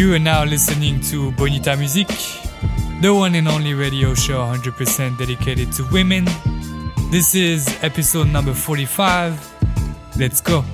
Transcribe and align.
You 0.00 0.14
are 0.14 0.18
now 0.18 0.44
listening 0.44 0.98
to 1.10 1.30
Bonita 1.32 1.76
Music, 1.76 2.08
the 3.02 3.12
one 3.14 3.34
and 3.34 3.46
only 3.46 3.74
radio 3.74 4.14
show 4.14 4.38
100% 4.38 5.18
dedicated 5.18 5.72
to 5.72 5.86
women. 5.92 6.24
This 7.10 7.34
is 7.34 7.68
episode 7.82 8.28
number 8.28 8.54
45. 8.54 9.36
Let's 10.16 10.40
go. 10.40 10.64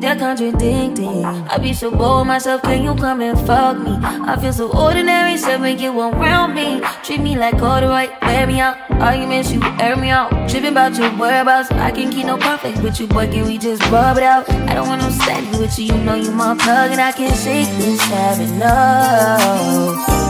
Contradicting. 0.00 1.24
I 1.24 1.58
be 1.58 1.72
so 1.72 1.90
bold 1.90 2.26
myself, 2.26 2.62
can 2.62 2.82
you 2.82 2.94
come 2.94 3.20
and 3.20 3.38
fuck 3.46 3.78
me? 3.78 3.96
I 4.02 4.36
feel 4.40 4.52
so 4.52 4.70
ordinary, 4.76 5.36
so 5.36 5.58
make 5.58 5.80
you 5.80 5.98
around 5.98 6.54
me. 6.54 6.80
Treat 7.02 7.20
me 7.20 7.36
like 7.36 7.58
corduroy, 7.58 8.08
wear 8.22 8.46
me 8.46 8.60
out. 8.60 8.76
Arguments, 8.90 9.52
you 9.52 9.60
air 9.80 9.96
me 9.96 10.10
out. 10.10 10.30
Tripping 10.48 10.72
about 10.72 10.96
your 10.96 11.10
whereabouts. 11.10 11.70
I 11.72 11.90
can 11.90 12.10
keep 12.10 12.26
no 12.26 12.38
conflict 12.38 12.82
with 12.82 13.00
you, 13.00 13.06
boy, 13.06 13.26
can 13.30 13.46
we 13.46 13.58
just 13.58 13.82
rub 13.90 14.16
it 14.16 14.22
out? 14.22 14.48
I 14.50 14.74
don't 14.74 14.88
want 14.88 15.02
no 15.02 15.10
steady 15.10 15.46
with 15.58 15.78
you, 15.78 15.86
you 15.86 15.98
know 16.04 16.14
you 16.14 16.30
my 16.30 16.56
plug, 16.56 16.92
and 16.92 17.00
I 17.00 17.12
can't 17.12 17.36
shake 17.36 17.68
this 17.78 18.00
habit, 18.02 18.50
no. 18.58 20.28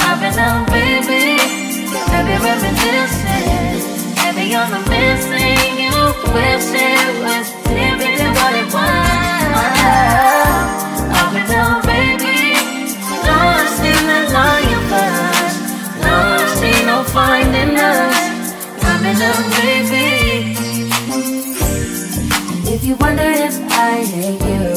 I've 0.00 0.20
been 0.20 0.34
down, 0.34 0.66
baby. 0.66 1.38
Heavy 2.10 2.36
reminiscing. 2.44 3.68
Heavy 4.16 4.50
the 4.52 4.80
missing. 4.90 5.78
You 5.78 6.32
wish 6.32 6.70
it 6.74 7.57
If 22.70 22.84
you 22.84 22.96
wonder 22.96 23.22
if 23.22 23.56
I 23.72 24.04
hate 24.04 24.40
you, 24.40 24.68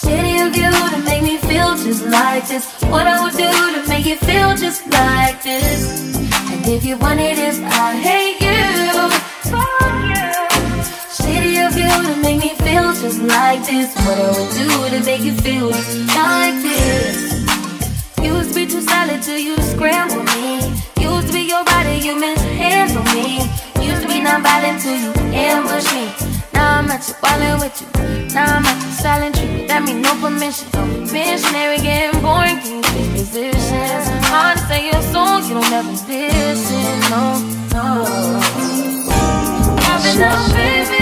shitty 0.00 0.46
of 0.46 0.56
you 0.56 0.70
to 0.90 0.98
make 1.04 1.22
me 1.22 1.36
feel 1.38 1.76
just 1.76 2.04
like 2.06 2.48
this. 2.48 2.64
What 2.84 3.06
I 3.06 3.22
would 3.22 3.32
do 3.32 3.50
to 3.74 3.88
make 3.88 4.06
you 4.06 4.16
feel 4.16 4.56
just 4.56 4.86
like 4.90 5.42
this. 5.42 6.14
And 6.50 6.66
if 6.66 6.84
you 6.84 6.96
wondered 6.96 7.38
if 7.38 7.60
I 7.62 7.94
hate 7.96 8.40
you, 8.40 9.31
of 11.80 12.04
to 12.06 12.16
make 12.22 12.40
me 12.40 12.50
feel 12.64 12.92
just 12.92 13.20
like 13.22 13.64
this. 13.64 13.94
What 14.04 14.18
I 14.18 14.28
would 14.36 14.50
do 14.52 14.98
to 14.98 15.04
make 15.04 15.22
you 15.22 15.32
feel 15.32 15.70
just 15.70 15.98
like 16.14 16.56
this. 16.62 17.32
Used 18.22 18.50
to 18.50 18.54
be 18.54 18.66
too 18.66 18.80
solid 18.82 19.22
till 19.22 19.38
you 19.38 19.56
scramble 19.72 20.22
me. 20.34 20.60
Used 21.00 21.28
to 21.28 21.32
be 21.32 21.42
your 21.42 21.64
body, 21.64 21.96
you 21.96 22.18
mishandle 22.18 23.04
me. 23.14 23.38
Used 23.80 24.02
to 24.02 24.08
be 24.08 24.20
non-violent 24.20 24.82
till 24.82 24.96
you 24.96 25.12
ambush 25.32 25.88
me. 25.94 26.12
Now 26.52 26.78
I'm 26.78 26.90
at 26.90 27.06
you, 27.08 27.14
wildin' 27.22 27.60
with 27.60 27.80
you. 27.80 28.34
Now 28.34 28.56
I'm 28.56 28.66
at 28.66 28.76
you, 28.82 28.90
silent 28.92 29.36
treatment. 29.36 29.68
That 29.68 29.82
mean 29.84 30.02
no 30.02 30.12
permission. 30.20 30.68
Missionary 31.12 31.78
getting 31.78 32.20
boring, 32.20 32.58
can 32.60 32.76
you 32.76 32.82
switch 32.84 33.10
positions? 33.16 34.06
Hard 34.28 34.58
to 34.58 34.64
say 34.66 34.90
your 34.90 35.02
song, 35.12 35.42
you 35.48 35.54
don't 35.54 35.72
ever 35.72 35.90
listen. 35.90 37.00
No, 37.10 37.40
no. 37.72 37.86
I've 39.88 40.02
been 40.02 40.18
down, 40.18 40.52
baby 40.52 41.01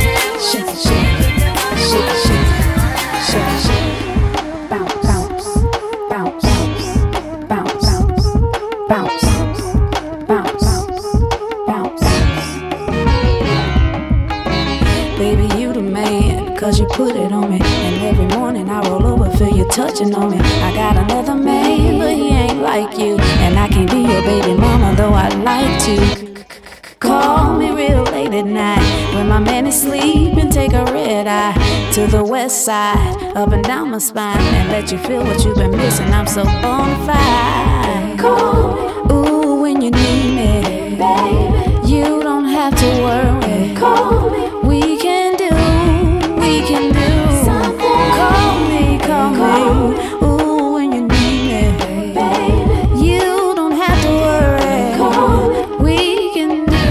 on 20.09 20.31
me. 20.31 20.39
I 20.39 20.73
got 20.73 20.97
another 20.97 21.35
man, 21.35 21.99
but 21.99 22.13
he 22.13 22.29
ain't 22.29 22.61
like 22.61 22.97
you. 22.97 23.17
And 23.45 23.57
I 23.57 23.67
can't 23.67 23.89
be 23.89 24.01
your 24.01 24.21
baby 24.23 24.53
mama, 24.53 24.95
though 24.95 25.13
I'd 25.13 25.35
like 25.43 25.79
to. 25.85 26.45
Call 26.99 27.57
me 27.57 27.71
real 27.71 28.03
late 28.03 28.33
at 28.33 28.45
night 28.45 29.13
when 29.15 29.27
my 29.27 29.39
man 29.39 29.67
is 29.67 29.81
sleeping. 29.81 30.49
Take 30.49 30.73
a 30.73 30.85
red 30.85 31.27
eye 31.27 31.91
to 31.93 32.07
the 32.07 32.23
west 32.23 32.65
side, 32.65 33.35
up 33.35 33.51
and 33.51 33.63
down 33.63 33.91
my 33.91 33.99
spine, 33.99 34.37
and 34.37 34.69
let 34.69 34.91
you 34.91 34.97
feel 34.97 35.23
what 35.23 35.43
you've 35.45 35.55
been 35.55 35.71
missing. 35.71 36.11
I'm 36.11 36.27
so 36.27 36.41
on 36.41 37.05
fire. 37.05 38.17
Call 38.17 38.80
me, 49.41 49.47
call, 49.47 50.19
call 50.19 50.37
me. 50.37 50.43
Ooh, 50.43 50.73
when 50.73 50.91
you 50.91 51.01
need 51.07 51.41
me, 51.49 52.13
baby. 52.13 53.05
You 53.05 53.55
don't 53.55 53.71
have 53.71 54.01
to 54.01 54.09
worry. 54.09 54.97
Call 54.97 55.49
me. 55.49 55.83
We 55.83 56.33
can 56.33 56.65
do 56.65 56.85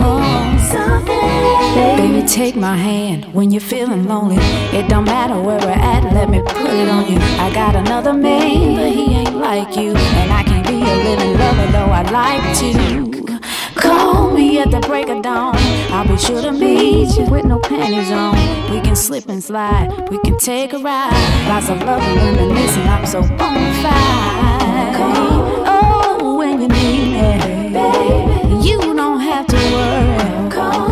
oh. 0.00 0.68
something, 0.72 2.06
baby. 2.10 2.26
take 2.26 2.56
my 2.56 2.76
hand 2.76 3.32
when 3.34 3.50
you're 3.50 3.60
feeling 3.60 4.06
lonely. 4.06 4.36
It 4.76 4.88
don't 4.88 5.04
matter 5.04 5.34
where 5.40 5.58
we're 5.58 5.70
at, 5.70 6.02
let 6.12 6.28
me 6.28 6.40
put 6.40 6.70
it 6.70 6.88
on 6.88 7.10
you. 7.10 7.18
I 7.38 7.52
got 7.52 7.76
another 7.76 8.12
man, 8.12 8.76
but 8.76 8.92
he 8.92 9.14
ain't 9.14 9.36
like 9.36 9.76
you. 9.76 9.94
And 9.94 10.32
I 10.32 10.42
can't 10.42 10.66
be 10.66 10.80
a 10.80 10.96
living 11.08 11.38
lover, 11.38 11.72
though 11.72 11.92
I'd 11.92 12.10
like 12.10 12.56
to. 12.58 13.21
At 14.62 14.70
the 14.70 14.78
break 14.86 15.08
of 15.08 15.22
dawn. 15.22 15.56
I'll 15.90 16.06
be 16.06 16.16
sure 16.16 16.40
to 16.40 16.52
meet 16.52 17.18
you 17.18 17.24
with 17.28 17.44
no 17.44 17.58
panties 17.58 18.12
on. 18.12 18.36
We 18.70 18.80
can 18.80 18.94
slip 18.94 19.28
and 19.28 19.42
slide, 19.42 20.08
we 20.08 20.20
can 20.20 20.38
take 20.38 20.72
a 20.72 20.78
ride. 20.78 21.48
Lots 21.48 21.68
of 21.68 21.82
love 21.82 22.00
and 22.00 22.38
reminiscing, 22.38 22.86
I'm 22.86 23.04
so 23.04 23.22
bona 23.22 23.72
fide. 23.82 24.94
Oh, 25.66 26.36
when 26.38 26.60
you 26.60 26.68
need 26.68 27.12
me, 27.12 27.72
baby, 27.72 28.68
you 28.68 28.78
don't 28.94 29.18
have 29.18 29.48
to 29.48 29.56
worry. 29.56 30.50
Call 30.50 30.91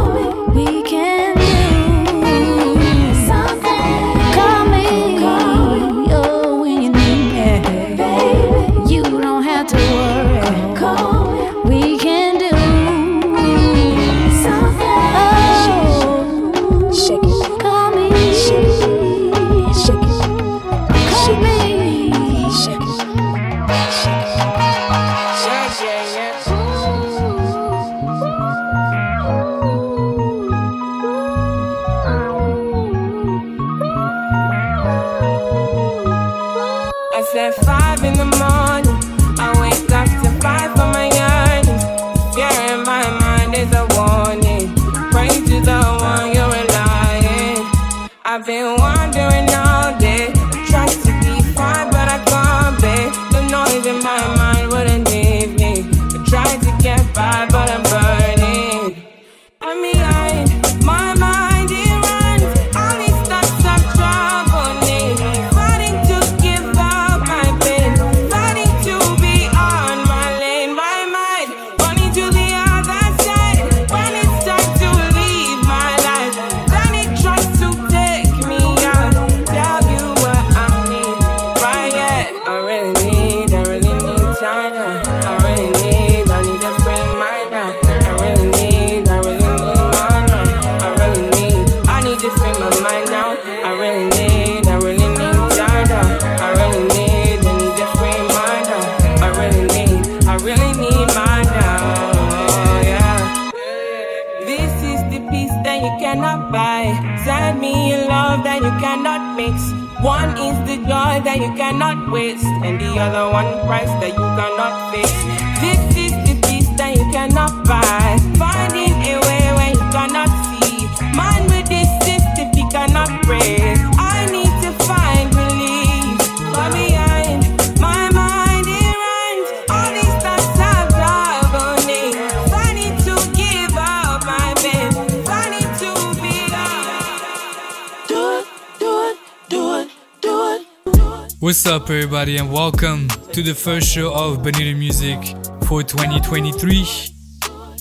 everybody, 142.21 142.37
and 142.37 142.53
welcome 142.53 143.09
to 143.33 143.43
the 143.43 143.55
first 143.55 143.89
show 143.89 144.13
of 144.13 144.43
Bonita 144.43 144.75
Music 144.77 145.19
for 145.67 145.83
2023. 145.83 146.85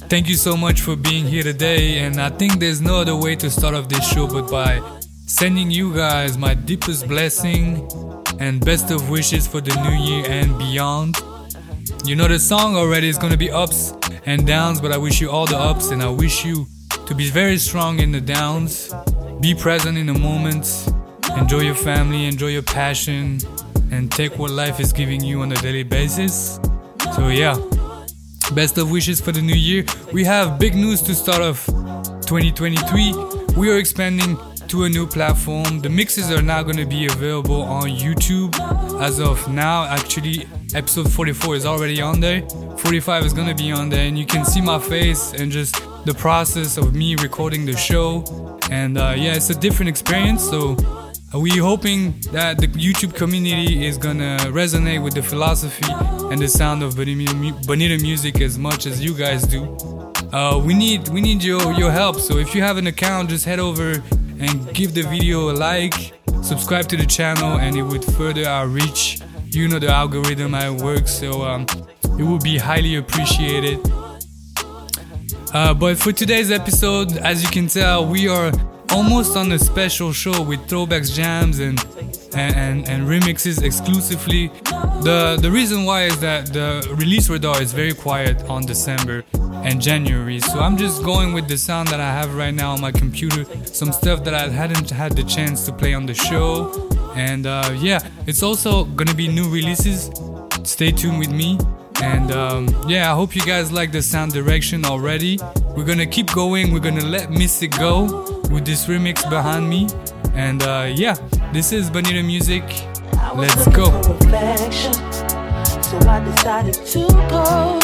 Thank 0.07 0.30
you 0.30 0.36
so 0.36 0.56
much 0.56 0.80
for 0.80 0.95
being 0.95 1.25
here 1.25 1.44
today, 1.44 2.00
and 2.00 2.21
I 2.21 2.30
think 2.30 2.57
there's 2.57 2.80
no 2.80 3.01
other 3.01 3.18
way 3.18 3.36
to 3.36 3.50
start 3.50 3.75
off 3.75 3.89
this 3.89 4.07
show 4.09 4.27
but 4.27 4.50
by 4.50 4.81
sending 5.25 5.69
you 5.69 5.94
guys 5.94 6.38
my 6.38 6.53
deepest 6.53 7.06
blessing 7.09 7.86
and 8.39 8.63
best 8.63 8.91
of 8.91 9.09
wishes 9.09 9.45
for 9.45 9.59
the 9.59 9.75
new 9.81 9.97
year 10.06 10.25
and 10.30 10.57
beyond. 10.57 11.18
You 12.06 12.15
know 12.15 12.30
the 12.30 12.39
song 12.39 12.77
already 12.77 13.09
is 13.09 13.18
gonna 13.18 13.35
be 13.35 13.51
ups 13.51 13.94
and 14.25 14.47
downs, 14.47 14.80
but 14.80 14.94
I 14.94 14.97
wish 14.97 15.19
you 15.19 15.30
all 15.30 15.47
the 15.47 15.57
ups 15.57 15.89
and 15.92 16.01
I 16.01 16.09
wish 16.09 16.45
you 16.45 16.65
to 17.07 17.13
be 17.13 17.30
very 17.30 17.57
strong 17.57 18.00
in 18.00 18.13
the 18.13 18.21
downs. 18.21 18.94
Be 19.42 19.53
present 19.53 19.97
in 19.97 20.06
the 20.06 20.18
moments. 20.18 20.89
Enjoy 21.35 21.59
your 21.59 21.75
family, 21.75 22.25
enjoy 22.25 22.47
your 22.47 22.63
passion, 22.63 23.39
and 23.91 24.12
take 24.12 24.38
what 24.38 24.51
life 24.51 24.80
is 24.80 24.94
giving 24.94 25.24
you 25.24 25.41
on 25.41 25.51
a 25.51 25.56
daily 25.56 25.83
basis. 25.83 26.59
So 27.15 27.30
yeah. 27.30 27.57
Best 28.53 28.77
of 28.80 28.89
wishes 28.89 29.21
for 29.21 29.31
the 29.31 29.41
new 29.41 29.56
year. 29.56 29.86
We 30.12 30.24
have 30.25 30.57
big 30.57 30.74
news 30.74 31.01
to 31.03 31.13
start 31.13 31.41
off 31.41 31.65
2023. 31.65 33.13
We 33.56 33.71
are 33.71 33.78
expanding 33.78 34.37
to 34.69 34.83
a 34.83 34.90
new 34.90 35.07
platform. 35.07 35.81
The 35.81 35.90
mixes 35.90 36.31
are 36.31 36.42
now 36.42 36.61
going 36.61 36.78
to 36.78 36.85
be 36.85 37.07
available 37.07 37.61
on 37.63 37.90
YouTube 37.90 38.54
as 39.02 39.19
of 39.19 39.47
now. 39.52 39.85
Actually, 39.85 40.47
episode 40.75 41.11
44 41.11 41.56
is 41.56 41.66
already 41.66 42.02
on 42.02 42.19
there. 42.19 42.47
45 42.78 43.25
is 43.25 43.33
going 43.33 43.47
to 43.47 43.56
be 43.56 43.71
on 43.71 43.90
there, 43.90 44.07
and 44.07 44.18
you 44.18 44.25
can 44.25 44.45
see 44.45 44.61
my 44.61 44.80
face 44.80 45.33
and 45.33 45.52
just 45.52 45.75
the 46.06 46.13
process 46.13 46.78
of 46.78 46.94
me 46.94 47.16
recording 47.16 47.66
the 47.66 47.75
show. 47.75 48.23
And 48.69 48.97
uh, 48.97 49.16
yeah, 49.18 49.35
it's 49.35 49.49
a 49.49 49.56
different 49.56 49.90
experience. 49.90 50.47
So 50.47 50.75
are 51.31 51.40
we 51.40 51.52
hoping 51.52 52.19
that 52.31 52.57
the 52.57 52.68
YouTube 52.68 53.14
community 53.14 53.86
is 53.86 53.98
gonna 54.00 54.38
resonate 54.48 55.04
with 55.04 55.14
the 55.14 55.21
philosophy 55.21 55.86
and 56.31 56.42
the 56.42 56.48
sound 56.48 56.81
of 56.81 56.95
Bonita 56.95 58.02
music 58.02 58.42
as 58.42 58.57
much 58.57 58.88
as 58.88 59.04
you 59.04 59.14
guys 59.14 59.44
do? 59.44 59.78
Uh, 60.33 60.59
we 60.64 60.74
need 60.74 61.07
we 61.09 61.21
need 61.21 61.44
your 61.44 61.71
your 61.74 61.92
help. 61.92 62.19
So 62.19 62.38
if 62.38 62.56
you 62.56 62.64
have 62.64 62.78
an 62.78 62.88
account, 62.88 63.30
just 63.30 63.45
head 63.45 63.59
over 63.59 64.02
and 64.40 64.74
give 64.74 64.95
the 64.95 65.04
video 65.04 65.52
a 65.52 65.54
like, 65.54 66.14
subscribe 66.42 66.88
to 66.90 66.98
the 66.98 67.06
channel, 67.06 67.59
and 67.59 67.76
it 67.76 67.83
would 67.83 68.04
further 68.04 68.48
our 68.48 68.68
reach. 68.68 69.21
You 69.45 69.68
know 69.68 69.80
the 69.80 69.90
algorithm 69.90 70.56
I 70.56 70.69
work, 70.71 71.07
so 71.07 71.44
um, 71.44 71.66
it 72.18 72.24
would 72.24 72.42
be 72.42 72.57
highly 72.57 72.95
appreciated. 72.95 73.80
Uh, 75.54 75.74
but 75.74 75.98
for 75.98 76.12
today's 76.12 76.52
episode, 76.52 77.18
as 77.18 77.44
you 77.44 77.50
can 77.50 77.68
tell, 77.68 78.06
we 78.06 78.28
are 78.28 78.52
almost 78.91 79.35
on 79.37 79.51
a 79.51 79.59
special 79.59 80.11
show 80.11 80.41
with 80.41 80.59
throwbacks, 80.67 81.13
jams, 81.13 81.59
and 81.59 81.79
and, 82.33 82.55
and, 82.55 82.89
and 82.89 83.07
remixes 83.07 83.63
exclusively. 83.63 84.47
The 85.03 85.37
the 85.41 85.49
reason 85.51 85.85
why 85.85 86.03
is 86.03 86.19
that 86.19 86.47
the 86.53 86.87
release 86.95 87.29
radar 87.29 87.61
is 87.61 87.73
very 87.73 87.93
quiet 87.93 88.43
on 88.49 88.65
December 88.65 89.23
and 89.63 89.81
January, 89.81 90.39
so 90.39 90.59
I'm 90.59 90.77
just 90.77 91.03
going 91.03 91.33
with 91.33 91.47
the 91.47 91.57
sound 91.57 91.89
that 91.89 91.99
I 91.99 92.11
have 92.11 92.35
right 92.35 92.53
now 92.53 92.71
on 92.71 92.81
my 92.81 92.91
computer. 92.91 93.45
Some 93.65 93.91
stuff 93.91 94.23
that 94.23 94.33
I 94.33 94.47
hadn't 94.49 94.89
had 94.89 95.13
the 95.13 95.23
chance 95.23 95.65
to 95.65 95.71
play 95.73 95.93
on 95.93 96.05
the 96.05 96.13
show, 96.13 96.89
and 97.15 97.45
uh, 97.45 97.71
yeah, 97.77 97.99
it's 98.27 98.43
also 98.43 98.85
gonna 98.85 99.13
be 99.13 99.27
new 99.27 99.49
releases. 99.49 100.09
Stay 100.63 100.91
tuned 100.91 101.19
with 101.19 101.31
me. 101.31 101.57
And 102.01 102.31
um, 102.31 102.68
yeah, 102.87 103.11
I 103.11 103.15
hope 103.15 103.35
you 103.35 103.41
guys 103.41 103.71
like 103.71 103.91
the 103.91 104.01
sound 104.01 104.31
direction 104.33 104.85
already. 104.85 105.37
We're 105.75 105.85
gonna 105.85 106.06
keep 106.06 106.31
going, 106.33 106.71
we're 106.71 106.79
gonna 106.79 107.06
let 107.06 107.29
Missy 107.31 107.68
go 107.68 108.25
with 108.49 108.65
this 108.65 108.85
remix 108.87 109.29
behind 109.29 109.69
me. 109.69 109.87
And 110.33 110.63
uh, 110.63 110.91
yeah, 110.94 111.15
this 111.51 111.71
is 111.71 111.89
Bonita 111.89 112.23
Music. 112.23 112.63
Let's 113.35 113.68
go. 113.68 113.85
So 115.81 115.97
I 116.07 116.19
decided 116.23 116.73
to 116.73 117.07
go. 117.29 117.79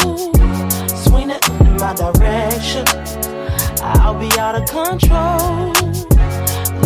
Swing 0.88 1.30
it 1.30 1.48
in 1.60 1.76
my 1.76 1.94
direction. 1.94 2.84
I'll 3.82 4.18
be 4.18 4.30
out 4.38 4.54
of 4.54 4.66
control. 4.68 5.72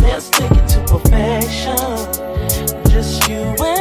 Let's 0.02 0.28
take 0.30 0.50
it 0.50 0.68
to 0.68 0.80
perfection. 0.87 1.76
Just 2.90 3.28
you 3.28 3.37
and 3.37 3.79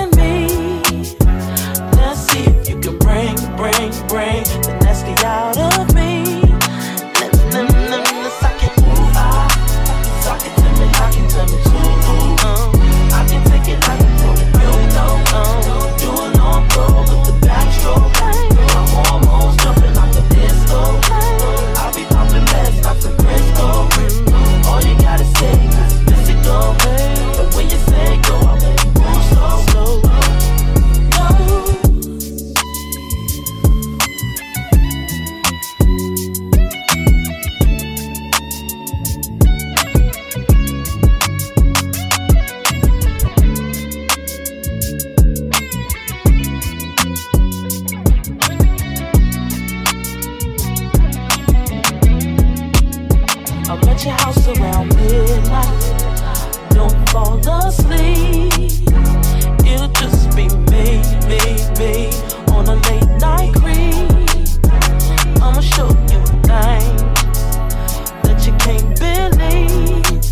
brain. 4.09 4.43
that's 4.81 5.03
the 5.03 5.23
outer 5.23 5.88
I'll 53.69 53.79
bet 53.81 54.03
your 54.03 54.15
house 54.15 54.47
around 54.47 54.95
midnight. 54.95 55.83
Don't 56.71 57.09
fall 57.11 57.37
asleep. 57.37 58.51
It'll 59.63 59.87
just 59.89 60.35
be 60.35 60.49
me, 60.71 60.97
me, 61.29 61.39
me 61.77 62.09
on 62.51 62.67
a 62.67 62.75
late 62.89 63.11
night 63.21 63.53
creep. 63.53 64.09
I'ma 65.39 65.61
show 65.61 65.89
you 66.09 66.25
things 66.49 67.03
that 68.23 68.41
you 68.43 68.53
can't 68.57 68.97
believe. 68.97 70.23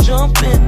Jump 0.00 0.42
in 0.42 0.65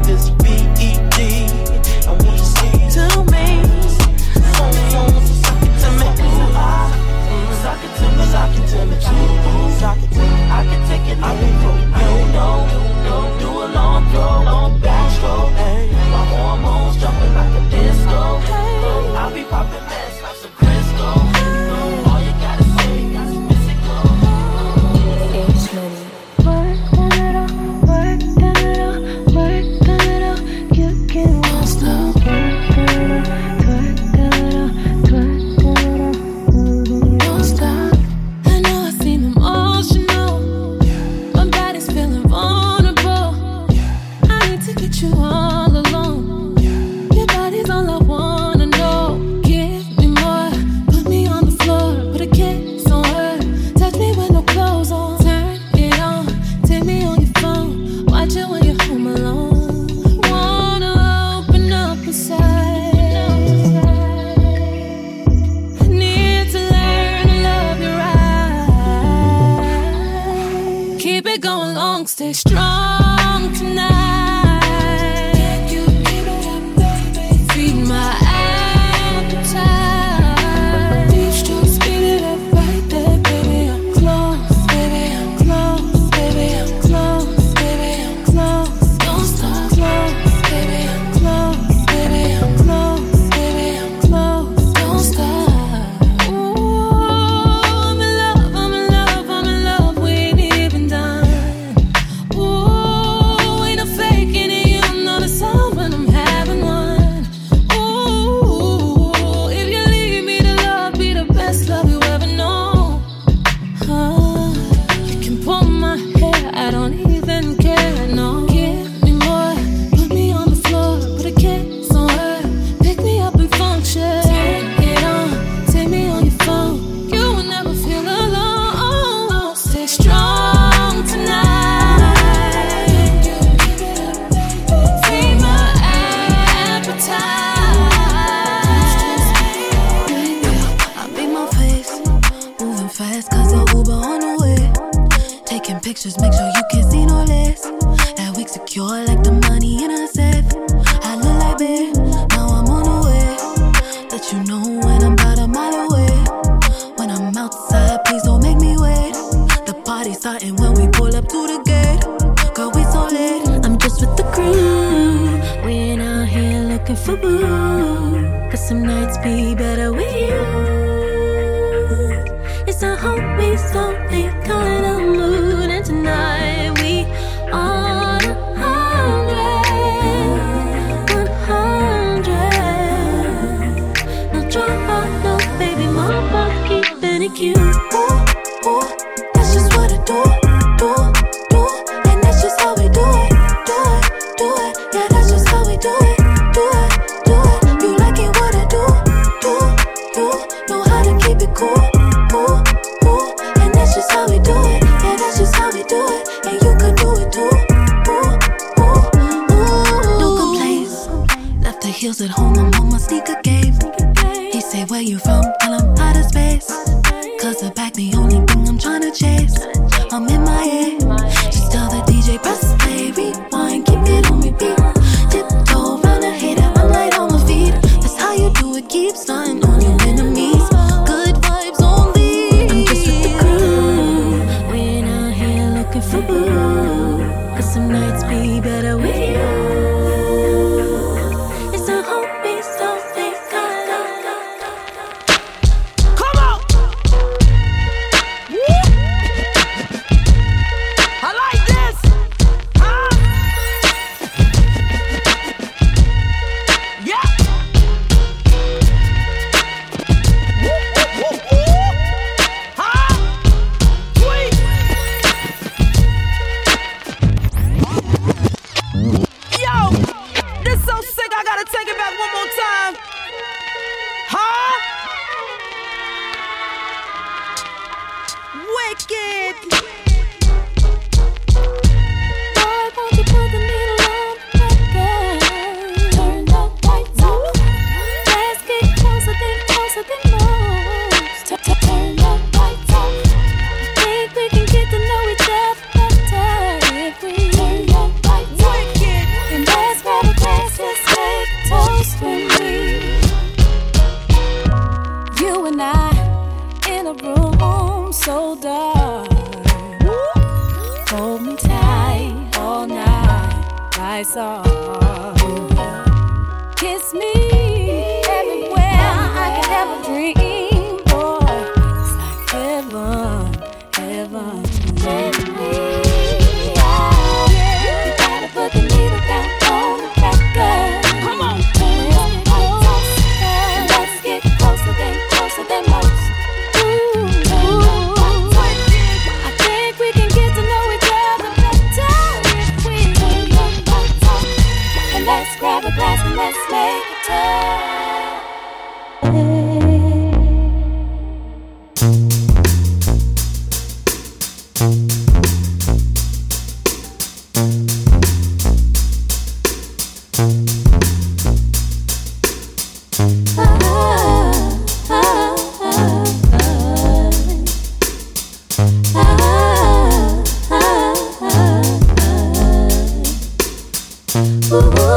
Ooh. 374.30 375.08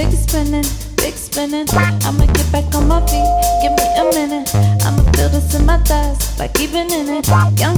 Big 0.00 0.12
spinning, 0.12 0.64
big 0.96 1.12
spinning. 1.12 1.66
I'ma 1.72 2.24
get 2.32 2.50
back 2.50 2.74
on 2.74 2.88
my 2.88 3.04
feet. 3.04 3.20
Give 3.60 3.72
me 3.76 3.84
a 4.00 4.04
minute. 4.16 4.48
I'ma 4.82 5.02
feel 5.12 5.28
this 5.28 5.54
in 5.54 5.66
my 5.66 5.76
thighs, 5.84 6.38
like 6.38 6.58
even 6.58 6.90
in 6.90 7.06
it. 7.10 7.28
Young 7.60 7.69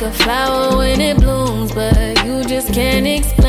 like 0.00 0.14
a 0.14 0.16
flower 0.18 0.76
when 0.76 1.00
it 1.00 1.16
blooms, 1.16 1.72
but 1.72 2.24
you 2.24 2.44
just 2.44 2.72
can't 2.72 3.06
explain. 3.06 3.47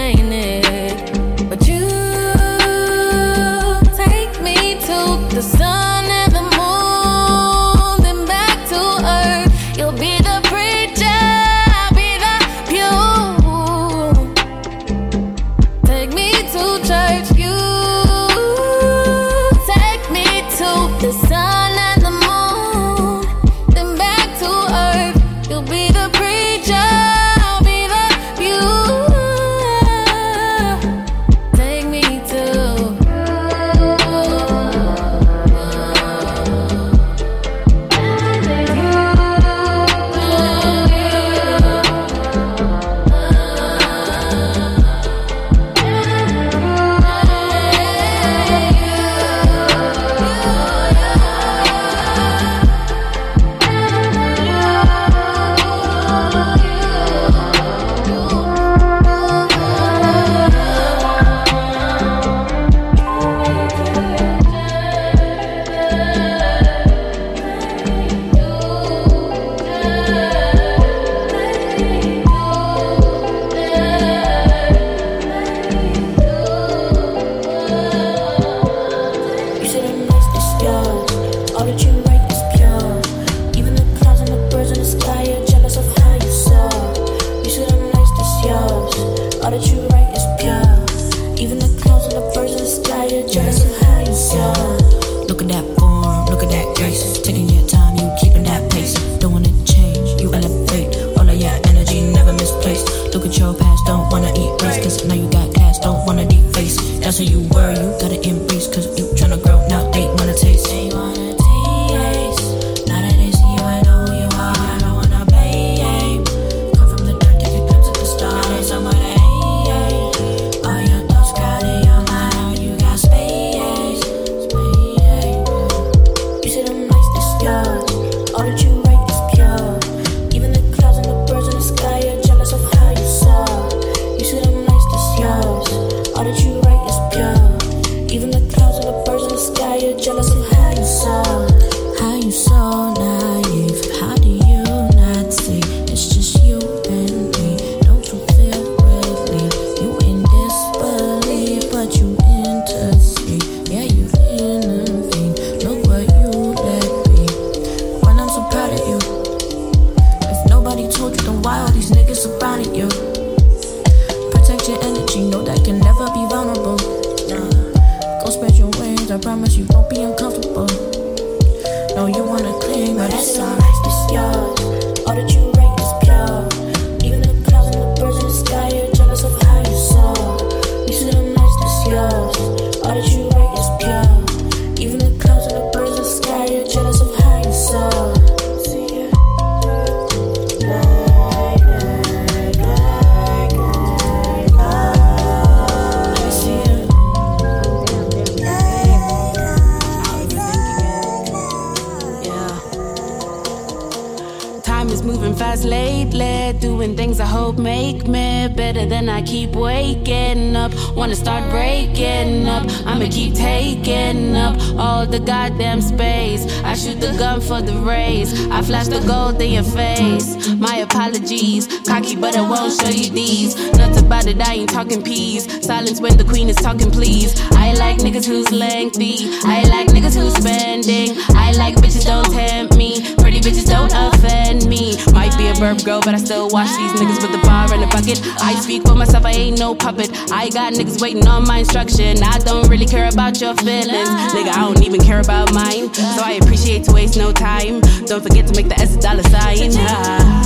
but 235.97 236.13
I 236.13 236.17
still 236.17 236.49
watch 236.49 236.69
these 236.77 236.93
niggas 237.01 237.21
with 237.21 237.31
the 237.31 237.41
bar 237.47 237.73
and 237.73 237.81
the 237.81 237.87
bucket. 237.87 238.21
I 238.41 238.53
speak 238.55 238.83
for 238.83 238.93
myself, 238.93 239.25
I 239.25 239.31
ain't 239.31 239.57
no 239.57 239.73
puppet. 239.73 240.09
I 240.31 240.49
got 240.49 240.73
niggas 240.73 241.01
waiting 241.01 241.25
on 241.27 241.47
my 241.47 241.59
instruction. 241.59 242.21
I 242.21 242.37
don't 242.39 242.69
really 242.69 242.85
care 242.85 243.09
about 243.09 243.41
your 243.41 243.55
feelings, 243.55 244.09
nigga. 244.35 244.53
I 244.53 244.61
don't 244.61 244.83
even 244.83 245.01
care 245.01 245.19
about 245.19 245.51
mine, 245.51 245.91
so 245.93 246.21
I 246.21 246.37
appreciate 246.41 246.83
to 246.85 246.93
waste 246.93 247.17
no 247.17 247.31
time. 247.31 247.81
Don't 248.05 248.21
forget 248.21 248.45
to 248.47 248.53
make 248.55 248.69
the 248.69 248.79
S 248.79 248.97
dollar 248.97 249.23
sign. 249.23 250.38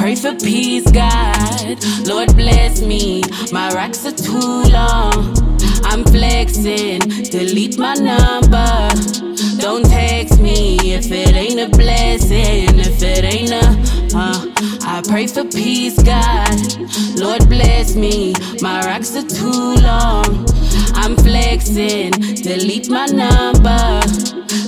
Pray 0.00 0.14
for 0.14 0.34
peace, 0.34 0.90
God. 0.90 1.76
Lord 2.06 2.34
bless 2.34 2.80
me. 2.80 3.22
My 3.52 3.70
racks 3.74 4.06
are 4.06 4.12
too 4.12 4.62
long. 4.72 5.36
I'm 5.84 6.04
flexing. 6.04 7.00
Delete 7.00 7.78
my 7.78 7.92
number. 7.92 8.88
Don't 9.60 9.84
text 9.84 10.40
me 10.40 10.78
if 10.94 11.12
it 11.12 11.34
ain't 11.34 11.60
a 11.60 11.68
blessing. 11.76 12.80
If 12.80 13.02
it 13.02 13.24
ain't 13.24 13.52
a, 13.52 14.16
uh, 14.16 14.46
I 14.86 15.02
pray 15.06 15.26
for 15.26 15.44
peace, 15.44 16.02
God. 16.02 16.56
Lord 17.20 17.46
bless 17.50 17.94
me. 17.94 18.32
My 18.62 18.80
racks 18.86 19.14
are 19.16 19.28
too 19.28 19.74
long. 19.82 20.46
I'm 20.94 21.14
flexing. 21.14 22.12
Delete 22.40 22.88
my 22.88 23.04
number. 23.04 24.00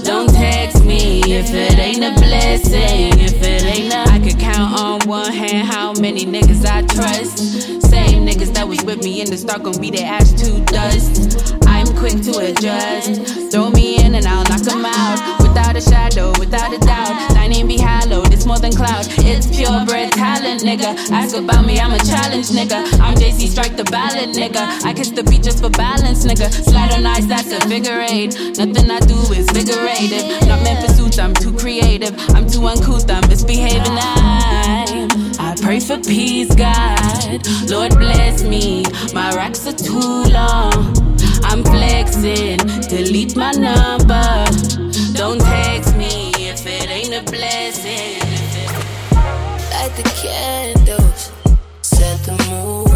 Don't 0.05 0.29
text 0.29 0.85
me 0.85 1.23
if 1.25 1.55
it 1.55 1.79
ain't 1.79 2.05
a 2.05 2.13
blessing. 2.21 3.19
If 3.19 3.43
it 3.43 3.65
ain't 3.65 3.95
a 3.95 4.12
could 4.23 4.39
count 4.39 4.81
on 4.81 5.01
one 5.09 5.33
hand 5.33 5.67
how 5.67 5.93
many 5.95 6.25
niggas 6.25 6.65
I 6.65 6.83
trust. 6.83 7.92
Niggas 8.23 8.55
that 8.55 8.67
was 8.69 8.83
with 8.85 9.03
me 9.03 9.21
in 9.21 9.29
the 9.29 9.37
start 9.37 9.65
gon' 9.65 9.81
be 9.81 9.91
their 9.91 10.07
ash 10.07 10.31
to 10.41 10.61
dust. 10.67 11.55
I'm 11.67 11.89
quick 11.97 12.23
to 12.23 12.39
adjust. 12.39 13.51
Throw 13.51 13.71
me 13.71 13.99
in 14.05 14.15
and 14.15 14.25
I'll 14.27 14.45
knock 14.45 14.67
'em 14.71 14.87
out. 14.87 15.19
Without 15.43 15.77
a 15.77 15.81
shadow, 15.81 16.33
without 16.39 16.73
a 16.73 16.79
doubt. 16.79 17.35
Thy 17.35 17.49
name 17.49 17.67
be 17.67 17.79
hallowed, 17.79 18.33
it's 18.33 18.47
more 18.47 18.59
than 18.59 18.73
cloud. 18.73 19.07
It's 19.19 19.47
purebred 19.49 20.13
talent, 20.13 20.63
nigga. 20.63 20.95
Ask 21.11 21.37
about 21.37 21.67
me, 21.67 21.81
I'm 21.81 21.93
a 21.93 21.99
challenge, 21.99 22.49
nigga. 22.51 22.79
I'm 23.01 23.17
Jay-Z, 23.19 23.49
strike 23.49 23.77
the 23.77 23.85
ballad, 23.85 24.31
nigga. 24.31 24.63
I 24.85 24.95
kiss 24.95 25.11
the 25.11 25.25
beat 25.25 25.43
just 25.43 25.59
for 25.59 25.71
balance, 25.71 26.25
nigga. 26.25 26.49
Slide 26.71 26.93
on 26.93 27.05
ice, 27.05 27.27
that's 27.27 27.51
a 27.51 27.61
figure 27.69 28.07
eight. 28.09 28.39
Nothing 28.57 28.89
I 28.91 29.01
do 29.01 29.19
is 29.35 29.51
figurative. 29.51 30.25
Not 30.47 30.63
meant 30.63 30.87
for 30.87 30.93
suits, 30.95 31.19
I'm 31.19 31.35
too 31.35 31.53
creative. 31.53 32.15
I'm 32.37 32.47
too 32.49 32.65
uncouth, 32.67 33.11
I'm 33.11 33.29
misbehaving. 33.29 33.99
I 33.99 34.62
pray 35.63 35.79
for 35.79 35.99
peace, 35.99 36.53
God. 36.55 37.47
Lord 37.71 37.97
bless 37.97 38.43
me. 38.43 38.83
My 39.15 39.35
racks 39.35 39.67
are 39.67 39.73
too 39.73 40.25
long. 40.31 40.95
I'm 41.45 41.63
flexing. 41.63 42.59
Delete 42.89 43.37
my 43.37 43.53
number. 43.53 44.45
Don't 45.15 45.41
text 45.41 45.97
me 45.97 46.33
if 46.37 46.67
it 46.67 46.91
ain't 46.91 47.15
a 47.15 47.23
blessing. 47.31 48.19
Light 49.71 49.95
the 49.97 50.05
candles, 50.23 51.31
set 51.83 52.19
the 52.27 52.35
mood. 52.49 52.91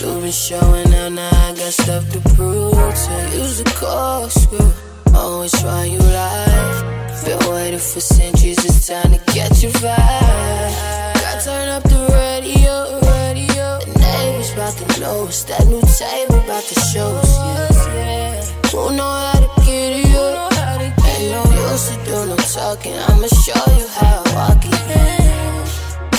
You 0.00 0.20
been 0.20 0.30
showing 0.30 0.94
out, 0.94 1.12
now 1.12 1.30
I 1.32 1.54
got 1.54 1.72
stuff 1.72 2.08
to 2.12 2.20
prove. 2.34 2.72
To 2.72 3.36
use 3.36 3.62
the 3.62 3.70
corkscrew, 3.80 4.72
always 5.14 5.52
try 5.60 5.84
you 5.84 5.98
life. 5.98 7.24
Been 7.24 7.38
waiting 7.50 7.78
for 7.78 8.00
centuries, 8.00 8.58
it's 8.64 8.86
time 8.86 9.12
to 9.12 9.18
catch 9.32 9.62
your 9.62 9.72
vibe. 9.72 11.14
Got 11.22 11.42
turn 11.42 11.68
up 11.68 11.82
the 11.84 12.00
radio, 12.12 13.00
radio. 13.12 13.78
The 13.80 13.98
neighbors 13.98 14.52
about 14.52 14.74
to 14.76 15.00
know 15.00 15.26
it's 15.26 15.44
that 15.44 15.66
new 15.66 15.80
table 15.98 16.40
about 16.44 16.64
to 16.64 16.80
show 16.80 17.08
us. 17.16 17.86
Yeah. 17.88 18.44
Who 18.72 18.94
know 18.96 19.04
how 19.04 19.40
to 19.40 19.48
get 19.64 20.04
it 20.04 20.14
up? 20.16 20.52
Ain't 20.82 21.30
no 21.32 21.42
use 21.70 21.88
to 21.88 21.96
do 22.04 22.26
no 22.26 22.36
talking. 22.36 22.94
I'ma 22.94 23.28
show 23.28 23.64
you 23.78 23.86
how 23.88 24.22
I 24.26 24.34
walk 24.34 24.64
it. 24.64 24.74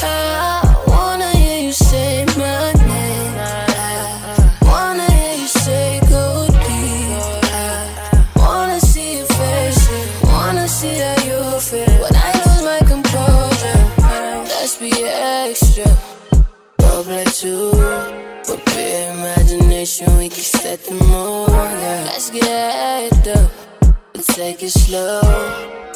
I 0.04 0.65
Love. 17.46 18.12
With 18.48 18.66
pure 18.66 19.12
imagination, 19.14 20.18
we 20.18 20.30
can 20.30 20.42
set 20.42 20.84
the 20.84 20.94
mood. 20.94 21.50
Yeah. 21.50 22.04
Let's 22.06 22.32
get 22.32 23.28
up. 23.28 23.52
Let's 24.16 24.36
take 24.36 24.64
it 24.64 24.72
slow. 24.72 25.22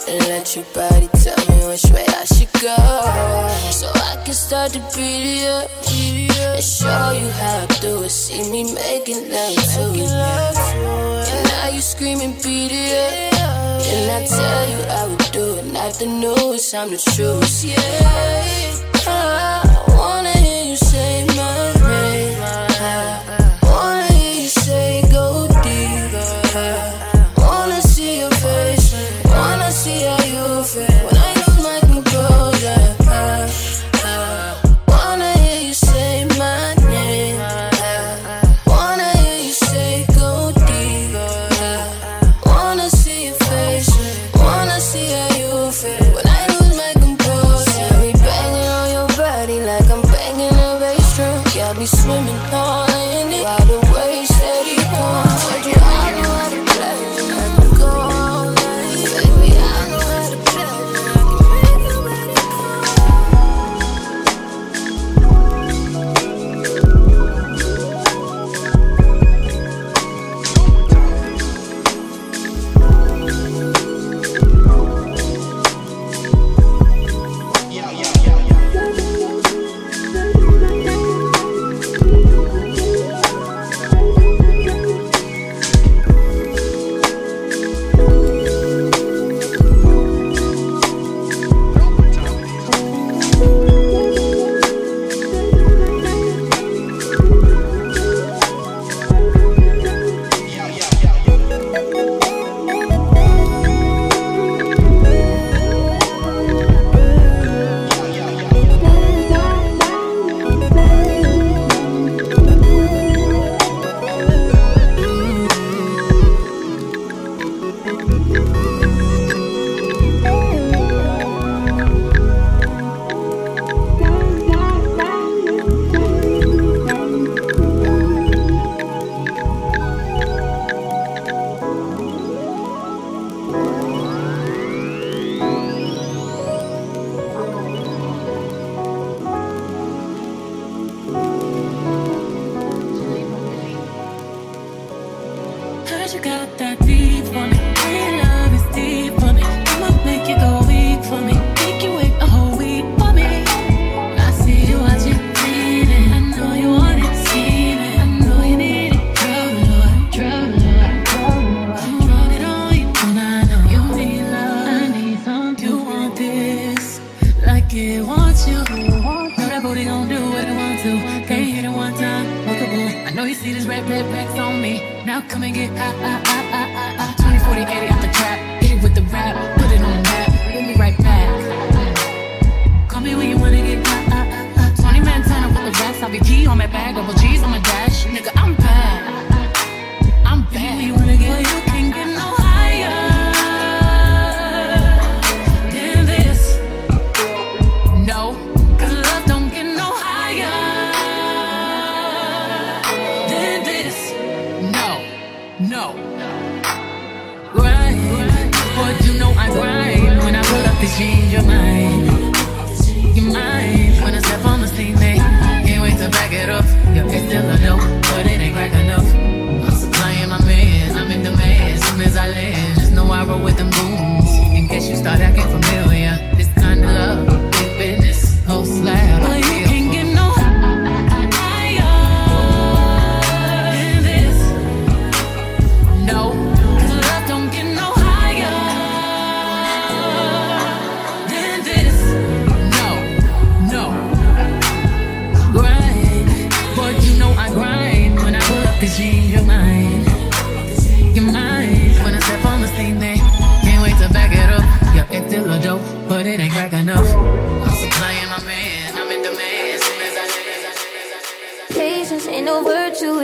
And 0.08 0.20
let 0.28 0.56
your 0.56 0.66
body 0.76 1.08
tell 1.24 1.38
me 1.50 1.68
which 1.68 1.86
way 1.86 2.06
I 2.08 2.26
should 2.26 2.52
go. 2.62 2.76
So 3.72 3.90
I 3.96 4.22
can 4.24 4.34
start 4.34 4.74
to 4.74 4.80
beat 4.96 5.42
it 5.42 5.50
up. 5.50 5.70
And 5.90 6.64
show 6.64 7.12
you 7.20 7.30
how 7.30 7.64
I 7.64 7.80
do 7.82 8.04
it. 8.04 8.10
See 8.10 8.52
me 8.52 8.76
making 8.76 9.32
love 9.32 9.56
to 9.74 9.98
you. 9.98 10.06
And 10.06 11.48
now 11.50 11.70
you 11.70 11.82
screaming, 11.82 12.34
beat 12.44 12.72
it 12.74 13.34
up. 13.34 13.82
And 13.90 14.12
I 14.12 14.26
tell 14.28 14.70
you 14.70 14.80
I 14.88 15.08
would 15.08 15.32
do 15.32 15.56
it. 15.58 15.66
Not 15.74 15.94
the 15.96 16.06
news, 16.06 16.74
I'm 16.76 16.92
the 16.92 16.98
truth. 16.98 17.64
Yeah. 17.64 18.30
I 19.08 19.59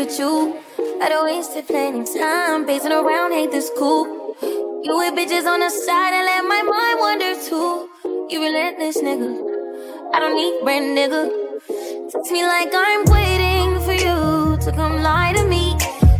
with 0.05 0.19
you. 0.19 0.61
I 1.01 1.09
don't 1.09 1.25
waste 1.25 1.55
it 1.55 1.67
plenty 1.67 2.03
time 2.19 2.65
pacing 2.65 2.91
around, 2.91 3.31
hate 3.31 3.51
this 3.51 3.71
cool. 3.77 4.05
You 4.83 4.97
with 4.97 5.15
bitches 5.15 5.45
on 5.47 5.59
the 5.61 5.69
side 5.69 6.13
and 6.13 6.25
let 6.29 6.43
my 6.45 6.61
mind 6.61 6.97
wander 6.99 7.33
too. 7.47 7.89
You 8.29 8.39
relentless 8.43 8.97
nigga. 9.01 9.31
I 10.13 10.19
don't 10.19 10.35
need 10.35 10.61
brand 10.63 10.97
nigga. 10.97 11.21
Text 12.11 12.31
me 12.31 12.45
like 12.45 12.71
I'm 12.73 13.05
waiting 13.05 13.79
for 13.85 13.93
you 13.93 14.57
to 14.65 14.71
come 14.75 15.01
lie 15.01 15.33
to 15.33 15.43
me. 15.45 15.73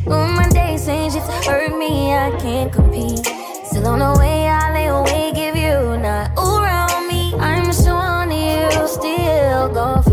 On 0.08 0.36
my 0.36 0.48
days 0.50 0.86
saying 0.86 1.12
shit 1.12 1.24
to 1.24 1.50
hurt 1.50 1.78
me, 1.78 2.14
I 2.14 2.32
can't 2.40 2.72
compete. 2.74 3.26
Still 3.66 3.88
on 3.88 4.00
the 4.00 4.20
way, 4.20 4.48
I 4.48 4.74
lay 4.74 4.88
awake 4.88 5.38
if 5.38 5.56
you 5.56 5.98
not 6.02 6.32
around 6.38 7.08
me. 7.08 7.34
I'm 7.36 7.70
on 7.90 8.32
you, 8.32 8.88
still 8.88 9.70
gon' 9.70 10.04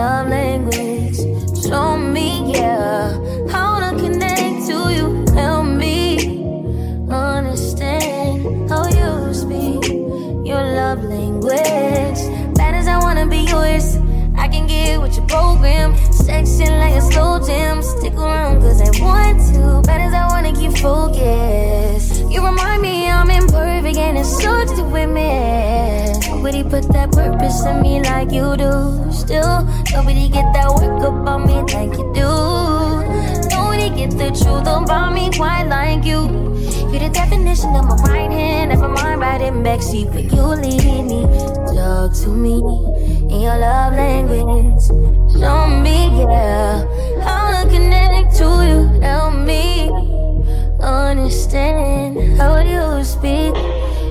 love 0.00 0.28
language. 0.28 1.18
Show 1.62 1.98
me, 1.98 2.28
yeah, 2.54 3.12
how 3.52 3.70
to 3.84 3.90
connect 4.02 4.56
to 4.68 4.78
you. 4.96 5.06
Help 5.34 5.66
me 5.66 5.98
understand 7.10 8.70
how 8.70 8.84
you 8.98 9.34
speak 9.42 9.82
your 10.50 10.64
love 10.78 11.02
language. 11.04 12.20
Bad 12.58 12.72
as 12.80 12.86
I 12.94 12.96
wanna 13.04 13.26
be 13.26 13.40
yours, 13.52 13.86
I 14.44 14.48
can 14.48 14.64
get 14.66 15.02
with 15.02 15.14
your 15.18 15.26
program. 15.26 15.88
Section 16.26 16.70
like 16.82 16.96
a 17.02 17.02
slow 17.10 17.32
jam. 17.46 17.82
Stick 17.82 18.14
around 18.14 18.62
cause 18.62 18.80
I 18.80 18.90
want 19.04 19.38
to. 19.50 19.82
Bad 19.86 20.00
as 20.06 20.14
I 20.22 20.24
wanna 20.32 20.52
keep 20.60 20.72
focused. 20.78 22.14
You 22.32 22.40
remind 22.50 22.80
me 22.80 22.94
I'm 23.10 23.30
imperfect 23.30 23.98
and 23.98 24.16
it's 24.16 24.32
so 24.42 24.52
to 24.76 24.82
with 24.94 25.10
me. 25.10 25.69
Nobody 26.50 26.68
put 26.68 26.92
that 26.92 27.12
purpose 27.12 27.64
in 27.64 27.80
me 27.80 28.02
like 28.02 28.32
you 28.32 28.56
do. 28.56 29.06
Still, 29.12 29.62
nobody 29.94 30.28
get 30.28 30.52
that 30.52 30.66
work 30.74 31.00
up 31.06 31.28
on 31.28 31.46
me 31.46 31.62
like 31.70 31.94
you 31.94 32.10
do. 32.10 32.26
Nobody 33.54 33.86
get 33.94 34.10
the 34.18 34.34
truth 34.34 34.66
about 34.66 35.14
me 35.14 35.30
quite 35.30 35.68
like 35.68 36.04
you. 36.04 36.26
You're 36.90 37.06
the 37.06 37.10
definition 37.14 37.76
of 37.76 37.84
my 37.84 37.94
right 38.02 38.30
hand, 38.32 38.70
never 38.70 38.88
mind 38.88 39.20
riding 39.20 39.62
backseat, 39.62 40.10
but 40.12 40.24
you 40.24 40.42
lead 40.42 41.04
me. 41.06 41.22
Talk 41.70 42.18
to 42.18 42.28
me 42.34 42.58
in 43.30 43.42
your 43.42 43.56
love 43.56 43.94
language. 43.94 44.82
Show 45.30 45.68
me, 45.68 46.18
yeah, 46.18 46.82
how 47.22 47.62
to 47.62 47.70
connect 47.70 48.34
to 48.38 48.48
you. 48.66 49.00
Help 49.00 49.38
me 49.38 49.88
understand 50.82 52.18
how 52.40 52.58
you 52.58 53.04
speak 53.04 53.54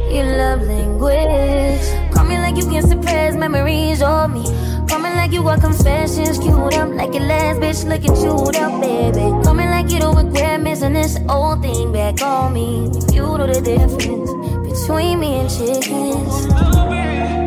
your 0.09 0.37
love 0.37 0.61
language. 0.61 2.08
Call 2.19 2.27
me 2.27 2.37
like 2.37 2.57
you 2.57 2.65
can 2.69 2.85
suppress 2.85 3.33
memories 3.37 4.01
of 4.01 4.29
me. 4.29 4.43
Call 4.89 4.99
me 4.99 5.09
like 5.15 5.31
you 5.31 5.41
got 5.41 5.61
confessions 5.61 6.37
queued 6.37 6.73
up 6.73 6.89
like 6.89 7.13
your 7.13 7.23
last 7.23 7.61
bitch 7.61 7.87
looking 7.87 8.13
chewed 8.13 8.57
up, 8.57 8.81
baby. 8.81 9.31
Call 9.41 9.53
me 9.53 9.63
like 9.63 9.89
you 9.89 9.99
don't 9.99 10.17
regret 10.17 10.59
missing 10.59 10.91
this 10.91 11.17
old 11.29 11.61
thing 11.61 11.93
back 11.93 12.21
on 12.21 12.51
me. 12.51 12.91
You 13.13 13.21
know 13.21 13.47
the 13.47 13.61
difference 13.61 14.31
between 14.67 15.21
me 15.21 15.39
and 15.39 15.49
chickens. 15.49 17.38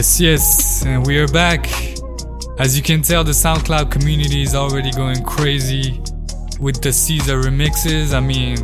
Yes, 0.00 0.18
yes, 0.18 0.86
and 0.86 1.06
we 1.06 1.18
are 1.18 1.28
back. 1.28 1.68
As 2.58 2.74
you 2.74 2.82
can 2.82 3.02
tell, 3.02 3.22
the 3.22 3.32
SoundCloud 3.32 3.90
community 3.90 4.40
is 4.40 4.54
already 4.54 4.90
going 4.92 5.22
crazy 5.22 6.00
with 6.58 6.80
the 6.80 6.90
Caesar 6.90 7.42
remixes. 7.42 8.14
I 8.14 8.20
mean, 8.20 8.56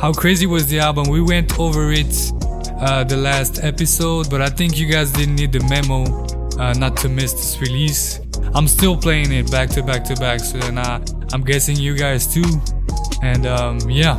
how 0.00 0.12
crazy 0.12 0.44
was 0.46 0.66
the 0.66 0.80
album? 0.80 1.08
We 1.08 1.22
went 1.22 1.56
over 1.60 1.92
it 1.92 2.32
uh, 2.80 3.04
the 3.04 3.16
last 3.16 3.62
episode, 3.62 4.28
but 4.28 4.42
I 4.42 4.48
think 4.48 4.76
you 4.76 4.86
guys 4.86 5.12
didn't 5.12 5.36
need 5.36 5.52
the 5.52 5.62
memo 5.70 6.02
uh, 6.60 6.72
not 6.72 6.96
to 6.96 7.08
miss 7.08 7.32
this 7.32 7.60
release. 7.60 8.18
I'm 8.52 8.66
still 8.66 8.96
playing 8.96 9.30
it 9.30 9.48
back 9.52 9.70
to 9.70 9.84
back 9.84 10.02
to 10.06 10.16
back, 10.16 10.40
so 10.40 10.58
then 10.58 10.78
I, 10.78 11.00
I'm 11.32 11.44
guessing 11.44 11.76
you 11.76 11.96
guys 11.96 12.26
too. 12.26 12.60
And 13.22 13.46
um, 13.46 13.78
yeah, 13.88 14.18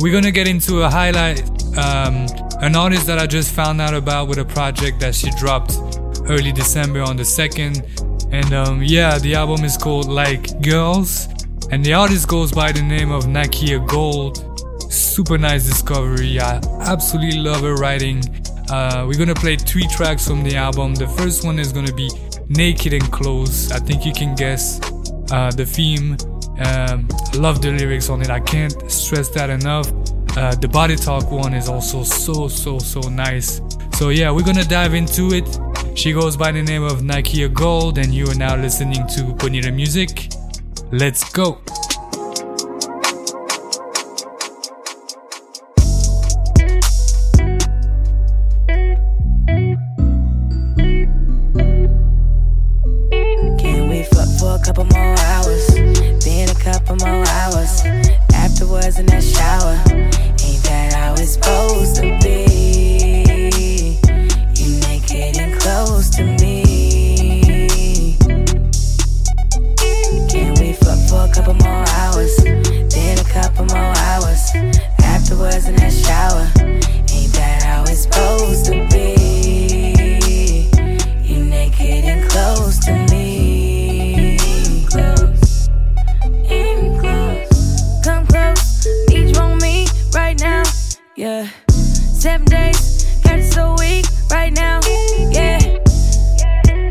we're 0.00 0.12
gonna 0.12 0.32
get 0.32 0.46
into 0.46 0.82
a 0.82 0.90
highlight. 0.90 1.40
Um, 1.78 2.26
an 2.62 2.76
artist 2.76 3.08
that 3.08 3.18
I 3.18 3.26
just 3.26 3.52
found 3.52 3.80
out 3.80 3.92
about 3.92 4.28
with 4.28 4.38
a 4.38 4.44
project 4.44 5.00
that 5.00 5.16
she 5.16 5.30
dropped 5.32 5.76
early 6.28 6.52
December 6.52 7.02
on 7.02 7.16
the 7.16 7.24
2nd. 7.24 8.32
And 8.32 8.54
um, 8.54 8.82
yeah, 8.84 9.18
the 9.18 9.34
album 9.34 9.64
is 9.64 9.76
called 9.76 10.08
Like 10.08 10.62
Girls. 10.62 11.26
And 11.72 11.84
the 11.84 11.94
artist 11.94 12.28
goes 12.28 12.52
by 12.52 12.70
the 12.70 12.82
name 12.82 13.10
of 13.10 13.24
Nakia 13.24 13.84
Gold. 13.86 14.48
Super 14.92 15.38
nice 15.38 15.66
discovery. 15.66 16.38
I 16.38 16.60
absolutely 16.82 17.40
love 17.40 17.62
her 17.62 17.74
writing. 17.74 18.22
Uh, 18.70 19.06
we're 19.08 19.18
gonna 19.18 19.34
play 19.34 19.56
three 19.56 19.88
tracks 19.88 20.26
from 20.26 20.44
the 20.44 20.54
album. 20.54 20.94
The 20.94 21.08
first 21.08 21.44
one 21.44 21.58
is 21.58 21.72
gonna 21.72 21.92
be 21.92 22.10
Naked 22.48 22.92
and 22.92 23.12
Close. 23.12 23.72
I 23.72 23.80
think 23.80 24.06
you 24.06 24.12
can 24.12 24.36
guess 24.36 24.80
uh, 25.32 25.50
the 25.50 25.66
theme. 25.66 26.16
Um, 26.64 27.08
love 27.34 27.60
the 27.60 27.72
lyrics 27.76 28.08
on 28.08 28.22
it. 28.22 28.30
I 28.30 28.38
can't 28.38 28.90
stress 28.90 29.30
that 29.30 29.50
enough. 29.50 29.90
Uh, 30.34 30.54
the 30.54 30.68
body 30.68 30.96
talk 30.96 31.30
one 31.30 31.52
is 31.52 31.68
also 31.68 32.02
so 32.02 32.48
so 32.48 32.78
so 32.78 33.00
nice. 33.10 33.60
So 33.94 34.08
yeah, 34.08 34.30
we're 34.30 34.44
gonna 34.44 34.64
dive 34.64 34.94
into 34.94 35.32
it. 35.32 35.46
She 35.94 36.12
goes 36.12 36.38
by 36.38 36.52
the 36.52 36.62
name 36.62 36.82
of 36.82 37.02
Nikea 37.02 37.52
Gold, 37.52 37.98
and 37.98 38.14
you 38.14 38.26
are 38.28 38.34
now 38.34 38.56
listening 38.56 39.06
to 39.08 39.24
Bonita 39.34 39.70
Music. 39.70 40.32
Let's 40.90 41.30
go. 41.32 41.60
yeah. 91.16 91.48
Seven 91.70 92.44
days, 92.46 93.04
got 93.22 93.38
it 93.38 93.52
so 93.52 93.74
weak 93.78 94.06
right 94.30 94.52
now, 94.52 94.80
yeah. 95.30 95.78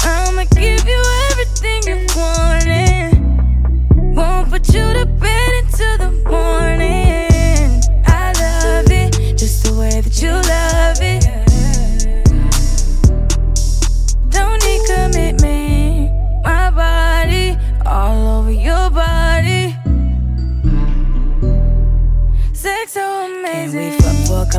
I'ma 0.03 0.43
give 0.55 0.87
you 0.87 1.03
everything 1.31 1.81
you 1.87 2.07
wanted. 2.15 4.15
Won't 4.15 4.49
put 4.49 4.73
you 4.73 4.93
to 4.93 5.05
bed 5.05 5.63
until 5.63 5.97
the 5.97 6.11
morning. 6.29 6.60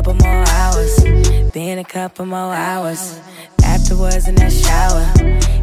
Couple 0.03 0.27
more 0.27 0.43
hours, 0.49 0.97
then 1.53 1.77
a 1.77 1.83
couple 1.85 2.25
more 2.25 2.53
hours. 2.53 3.21
Afterwards 3.63 4.27
in 4.27 4.35
that 4.35 4.51
shower, 4.51 5.05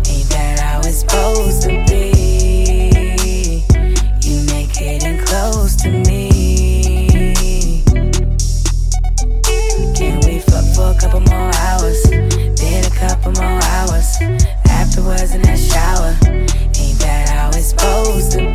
ain't 0.09 0.28
that 0.30 0.59
how 0.61 0.78
it's 0.78 1.01
supposed 1.01 1.62
to 1.64 1.84
be? 1.86 3.64
You 4.26 4.43
naked 4.47 5.05
and 5.05 5.20
close 5.26 5.76
to 5.82 5.91
me. 5.91 7.84
Can 9.95 10.20
we 10.24 10.38
fuck 10.38 10.64
for 10.74 10.97
a 10.97 10.99
couple 10.99 11.20
more 11.20 11.51
hours, 11.57 12.03
then 12.05 12.84
a 12.86 12.95
couple 12.97 13.32
more 13.32 13.61
hours? 13.62 14.16
Afterwards 14.70 15.34
in 15.34 15.43
that 15.43 15.59
shower, 15.59 16.16
ain't 16.80 16.99
that 17.01 17.28
how 17.28 17.49
it's 17.49 17.68
supposed 17.70 18.32
to 18.32 18.38
be? 18.38 18.49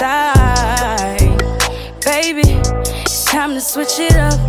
Side. 0.00 1.36
Baby, 2.02 2.48
it's 3.04 3.26
time 3.26 3.52
to 3.52 3.60
switch 3.60 3.96
it 3.98 4.16
up. 4.16 4.40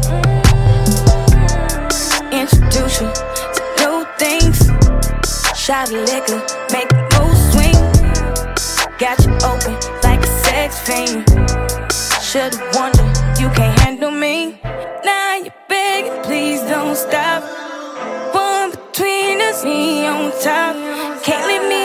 Introduce 2.31 3.01
you 3.01 3.11
to 3.57 3.63
new 3.79 3.97
things. 4.17 4.59
Shot 5.63 5.91
of 5.91 5.99
liquor, 6.07 6.39
make 6.71 6.87
the 6.87 7.03
move 7.15 7.37
swing. 7.51 7.79
Got 8.97 9.17
you 9.25 9.33
open 9.51 9.75
like 10.07 10.23
a 10.23 10.31
sex 10.45 10.79
fiend. 10.87 11.27
Should've 12.27 12.63
wondered 12.75 13.11
you 13.37 13.49
can't 13.49 13.77
handle 13.81 14.11
me. 14.11 14.57
Now 15.03 15.35
you're 15.35 15.59
begging, 15.67 16.23
please 16.23 16.61
don't 16.61 16.95
stop. 16.95 17.43
One 18.33 18.71
between 18.71 19.41
us, 19.41 19.65
me 19.65 20.07
on 20.07 20.31
top. 20.41 20.75
Can't 21.25 21.45
leave 21.45 21.67
me 21.67 21.80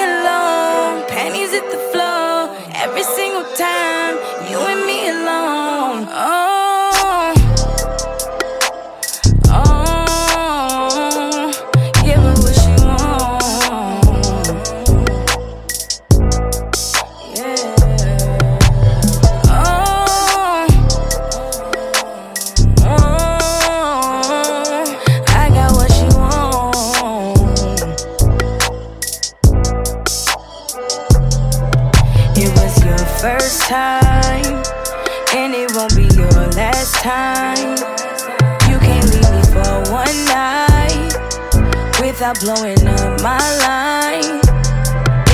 without 42.27 42.41
blowing 42.41 42.89
up 42.89 43.20
my 43.22 43.39
line. 43.62 44.41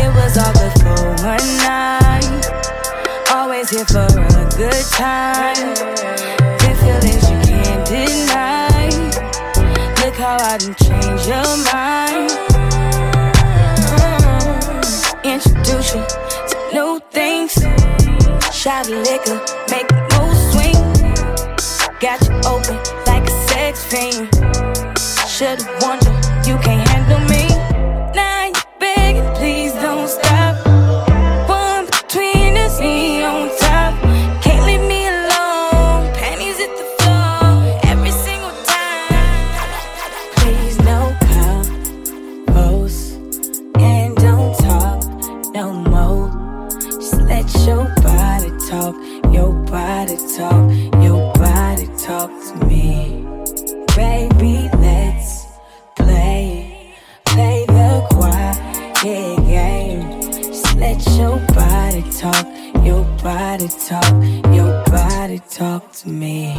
It 0.03 0.11
was 0.15 0.37
all 0.37 0.53
good 0.53 0.73
for 0.83 1.01
one 1.25 1.49
night. 1.65 2.45
Always 3.31 3.71
here 3.71 3.85
for 3.87 4.05
a 4.05 4.51
good 4.57 4.85
time. 4.93 5.75
The 6.61 6.71
feelings 6.81 7.25
you 7.31 7.39
can't 7.49 7.87
deny. 7.89 8.91
Look 10.05 10.17
how 10.17 10.37
I 10.37 10.59
done 10.59 10.75
changed 10.75 11.29
your 11.29 11.57
mind. 11.73 12.31
Uh-huh. 13.89 15.21
Introduce 15.25 15.95
you 15.95 16.05
to 16.51 16.57
new 16.75 17.01
things. 17.11 17.53
Shot 18.53 18.87
of 18.91 18.99
liquor, 18.99 19.41
make 19.71 19.89
the 19.89 20.01
move 20.13 20.37
swing. 20.53 20.81
Got 22.01 22.21
you 22.29 22.35
open 22.45 22.77
like 23.07 23.27
a 23.27 23.49
sex 23.49 23.85
fiend. 23.87 24.29
Should've 25.27 25.67
wondered 25.81 26.23
you 26.47 26.59
can't 26.59 26.82
talk, 62.23 62.47
your 62.85 63.03
body 63.21 63.67
talk, 63.67 64.05
your 64.55 64.85
body 64.85 65.41
talk 65.51 65.91
to 65.91 66.09
me. 66.09 66.55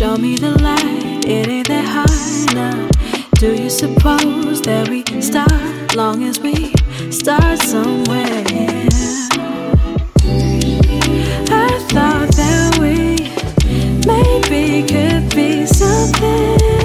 Show 0.00 0.16
me 0.16 0.34
the 0.34 0.52
light, 0.62 1.26
it 1.26 1.46
ain't 1.46 1.68
that 1.68 1.84
hard 1.84 2.54
now. 2.56 2.88
Do 3.34 3.54
you 3.54 3.68
suppose 3.68 4.62
that 4.62 4.88
we 4.88 5.02
can 5.02 5.20
start 5.20 5.94
long 5.94 6.24
as 6.24 6.40
we 6.40 6.72
start 7.10 7.58
somewhere? 7.58 8.42
I 11.50 11.68
thought 11.92 12.32
that 12.34 12.78
we 12.80 13.28
maybe 14.06 14.88
could 14.88 15.36
be 15.36 15.66
something. 15.66 16.79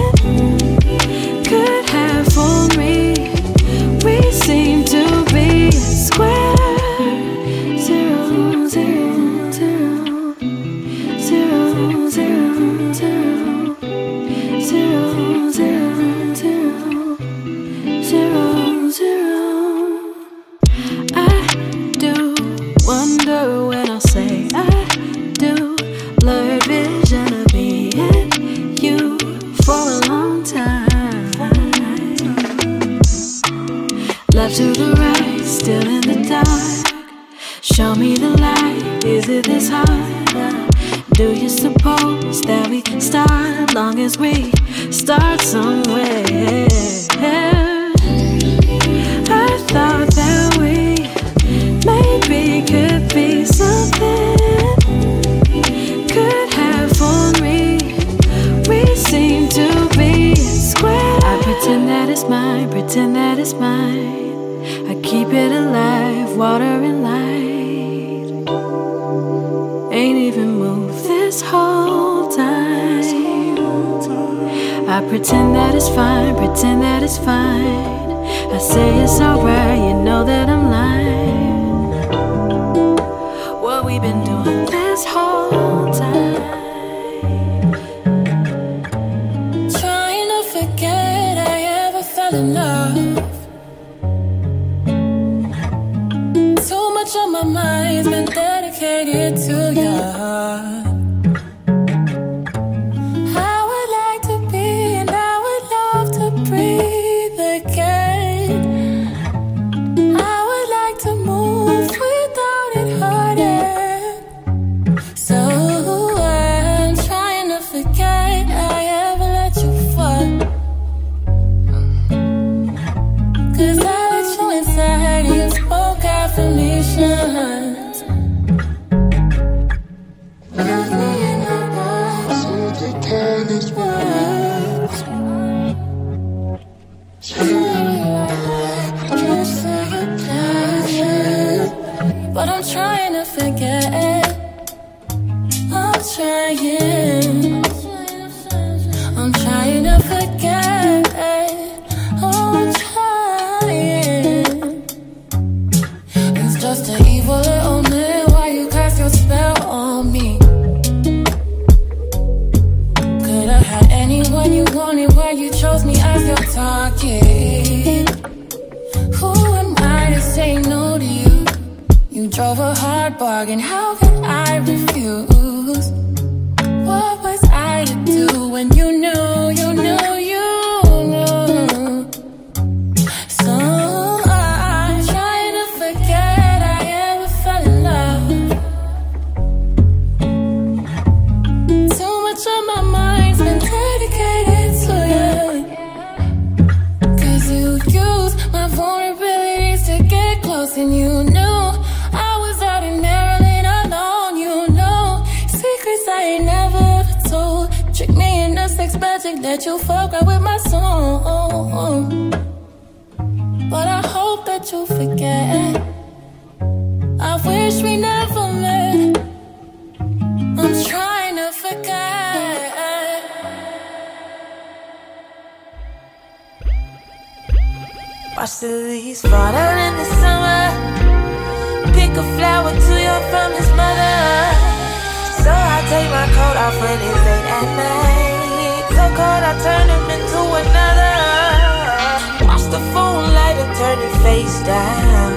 down. 244.65 245.31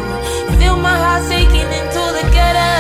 Feel 0.59 0.77
my 0.77 0.97
heart 0.97 1.23
sinking 1.29 1.69
into 1.69 2.03
the 2.17 2.25
gutter. 2.33 2.77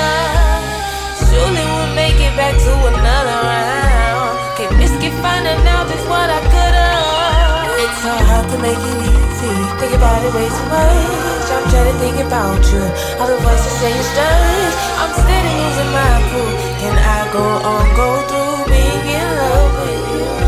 Surely 1.28 1.64
we'll 1.76 1.94
make 1.94 2.16
it 2.16 2.34
back 2.40 2.57
to 2.57 2.72
another 2.88 3.38
round. 3.53 4.32
Can't 4.57 4.74
risk 4.80 4.99
it 5.05 5.14
finding 5.20 5.61
out 5.68 5.86
just 5.86 6.09
what 6.09 6.28
I 6.28 6.40
could've. 6.53 7.78
It's 7.84 7.99
so 8.03 8.12
hard 8.28 8.49
to 8.51 8.57
make 8.64 8.80
it 8.80 8.99
easy. 9.12 9.55
Think 9.78 9.92
about 9.94 10.24
it 10.24 10.32
way 10.34 10.49
too 10.49 10.66
much. 10.72 11.46
I'm 11.53 11.64
trying 11.70 11.88
to 11.92 11.96
think 12.01 12.18
about 12.26 12.64
you. 12.72 12.82
All 13.20 13.28
the 13.28 13.38
voices 13.44 13.74
saying 13.78 14.05
stuff. 14.09 14.72
I'm 15.05 15.12
steady 15.20 15.53
losing 15.53 15.90
my 15.92 16.14
cool. 16.32 16.53
Can 16.80 16.96
I 16.96 17.20
go 17.30 17.44
on, 17.44 17.84
go 17.94 18.09
through 18.26 18.72
being 18.72 19.05
in 19.20 19.28
love 19.36 19.72
with 19.78 20.05
you? 20.16 20.47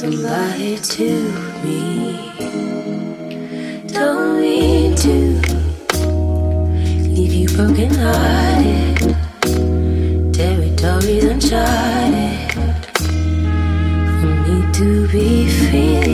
somebody 0.00 0.78
to 0.78 1.10
me. 1.62 2.32
Don't 3.88 4.40
mean 4.40 4.94
to 4.94 5.14
leave 7.14 7.34
you 7.34 7.48
broken 7.54 7.90
hearted. 7.96 9.14
Territories 10.32 11.24
uncharted. 11.24 12.52
For 14.20 14.32
me 14.46 14.72
to 14.72 15.06
be 15.08 15.48
free. 15.50 16.09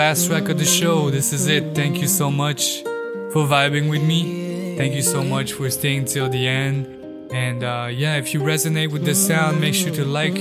Last 0.00 0.28
track 0.28 0.48
of 0.48 0.56
the 0.56 0.64
show. 0.64 1.10
This 1.10 1.30
is 1.30 1.46
it. 1.46 1.74
Thank 1.74 2.00
you 2.00 2.08
so 2.08 2.30
much 2.30 2.82
for 3.32 3.42
vibing 3.54 3.90
with 3.90 4.02
me. 4.02 4.74
Thank 4.78 4.94
you 4.94 5.02
so 5.02 5.22
much 5.22 5.52
for 5.52 5.68
staying 5.68 6.06
till 6.06 6.30
the 6.30 6.48
end. 6.48 6.86
And 7.30 7.62
uh, 7.62 7.88
yeah, 7.92 8.14
if 8.16 8.32
you 8.32 8.40
resonate 8.40 8.90
with 8.92 9.04
the 9.04 9.14
sound, 9.14 9.60
make 9.60 9.74
sure 9.74 9.92
to 9.92 10.06
like 10.06 10.36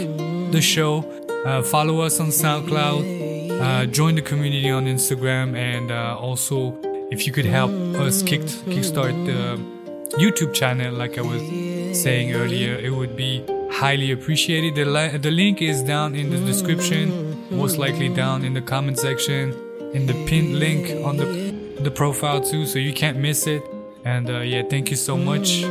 the 0.56 0.62
show, 0.62 0.94
uh, 1.46 1.62
follow 1.62 2.00
us 2.00 2.22
on 2.22 2.28
SoundCloud, 2.28 3.02
uh, 3.60 3.86
join 3.88 4.16
the 4.16 4.22
community 4.22 4.72
on 4.72 4.86
Instagram, 4.86 5.58
and 5.58 5.92
uh, 5.92 6.16
also 6.18 6.78
if 7.12 7.28
you 7.28 7.34
could 7.34 7.50
help 7.58 7.72
us 8.06 8.24
kick 8.24 8.44
kickstart 8.74 9.16
the 9.26 9.42
YouTube 10.24 10.54
channel, 10.54 10.94
like 10.94 11.18
I 11.18 11.22
was 11.22 11.42
saying 12.02 12.34
earlier, 12.34 12.76
it 12.76 12.92
would 12.92 13.18
be 13.18 13.44
highly 13.72 14.12
appreciated. 14.14 14.76
The, 14.76 14.86
li- 14.86 15.18
the 15.18 15.32
link 15.32 15.62
is 15.62 15.84
down 15.84 16.16
in 16.16 16.30
the 16.30 16.38
description, 16.38 17.29
most 17.52 17.78
likely 17.78 18.10
down 18.10 18.44
in 18.44 18.54
the 18.54 18.62
comment 18.62 19.00
section, 19.00 19.54
in 19.94 20.06
the 20.06 20.14
pinned 20.26 20.60
link 20.60 20.90
on 21.06 21.18
the 21.18 21.50
the 21.80 21.92
profile 21.92 22.42
too, 22.42 22.66
so 22.66 22.78
you 22.80 22.94
can't 22.94 23.18
miss 23.18 23.48
it. 23.48 23.64
And 24.06 24.30
uh, 24.30 24.40
yeah, 24.40 24.64
thank 24.64 24.90
you 24.92 24.98
so 24.98 25.18
much. 25.18 25.64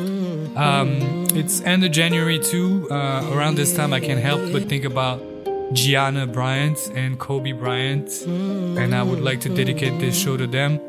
Um, 0.56 1.26
it's 1.34 1.60
end 1.62 1.84
of 1.84 1.92
January 1.92 2.38
too. 2.38 2.88
Uh, 2.90 3.30
around 3.32 3.56
this 3.56 3.74
time, 3.76 3.92
I 3.92 4.00
can't 4.00 4.20
help 4.20 4.40
but 4.52 4.68
think 4.68 4.84
about 4.84 5.20
Gianna 5.72 6.26
Bryant 6.26 6.90
and 6.94 7.18
Kobe 7.18 7.52
Bryant, 7.52 8.10
and 8.26 8.94
I 8.94 9.02
would 9.02 9.20
like 9.20 9.40
to 9.42 9.48
dedicate 9.48 10.00
this 10.00 10.18
show 10.18 10.36
to 10.36 10.46
them. 10.46 10.80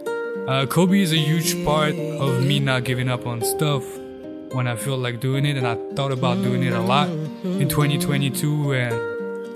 Uh, 0.48 0.66
Kobe 0.66 1.00
is 1.00 1.12
a 1.14 1.18
huge 1.18 1.64
part 1.66 1.94
of 1.96 2.44
me 2.44 2.60
not 2.60 2.84
giving 2.84 3.10
up 3.10 3.28
on 3.28 3.44
stuff 3.44 3.84
when 4.54 4.68
I 4.68 4.76
feel 4.76 4.98
like 4.98 5.20
doing 5.20 5.46
it, 5.46 5.58
and 5.58 5.68
I 5.68 5.76
thought 5.96 6.12
about 6.12 6.42
doing 6.42 6.64
it 6.64 6.74
a 6.74 6.82
lot 6.82 7.10
in 7.10 7.70
2022. 7.70 8.74
And 8.74 9.09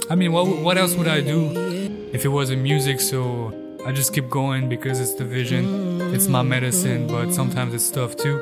I 0.09 0.15
mean, 0.15 0.31
what 0.31 0.47
what 0.47 0.77
else 0.77 0.95
would 0.95 1.07
I 1.07 1.21
do 1.21 2.09
if 2.11 2.25
it 2.25 2.29
wasn't 2.29 2.61
music? 2.61 2.99
So 2.99 3.53
I 3.85 3.91
just 3.91 4.13
keep 4.13 4.29
going 4.29 4.69
because 4.69 4.99
it's 4.99 5.13
the 5.13 5.23
vision, 5.23 6.01
it's 6.13 6.27
my 6.27 6.41
medicine, 6.41 7.07
but 7.07 7.33
sometimes 7.33 7.73
it's 7.73 7.89
tough 7.89 8.15
too. 8.15 8.37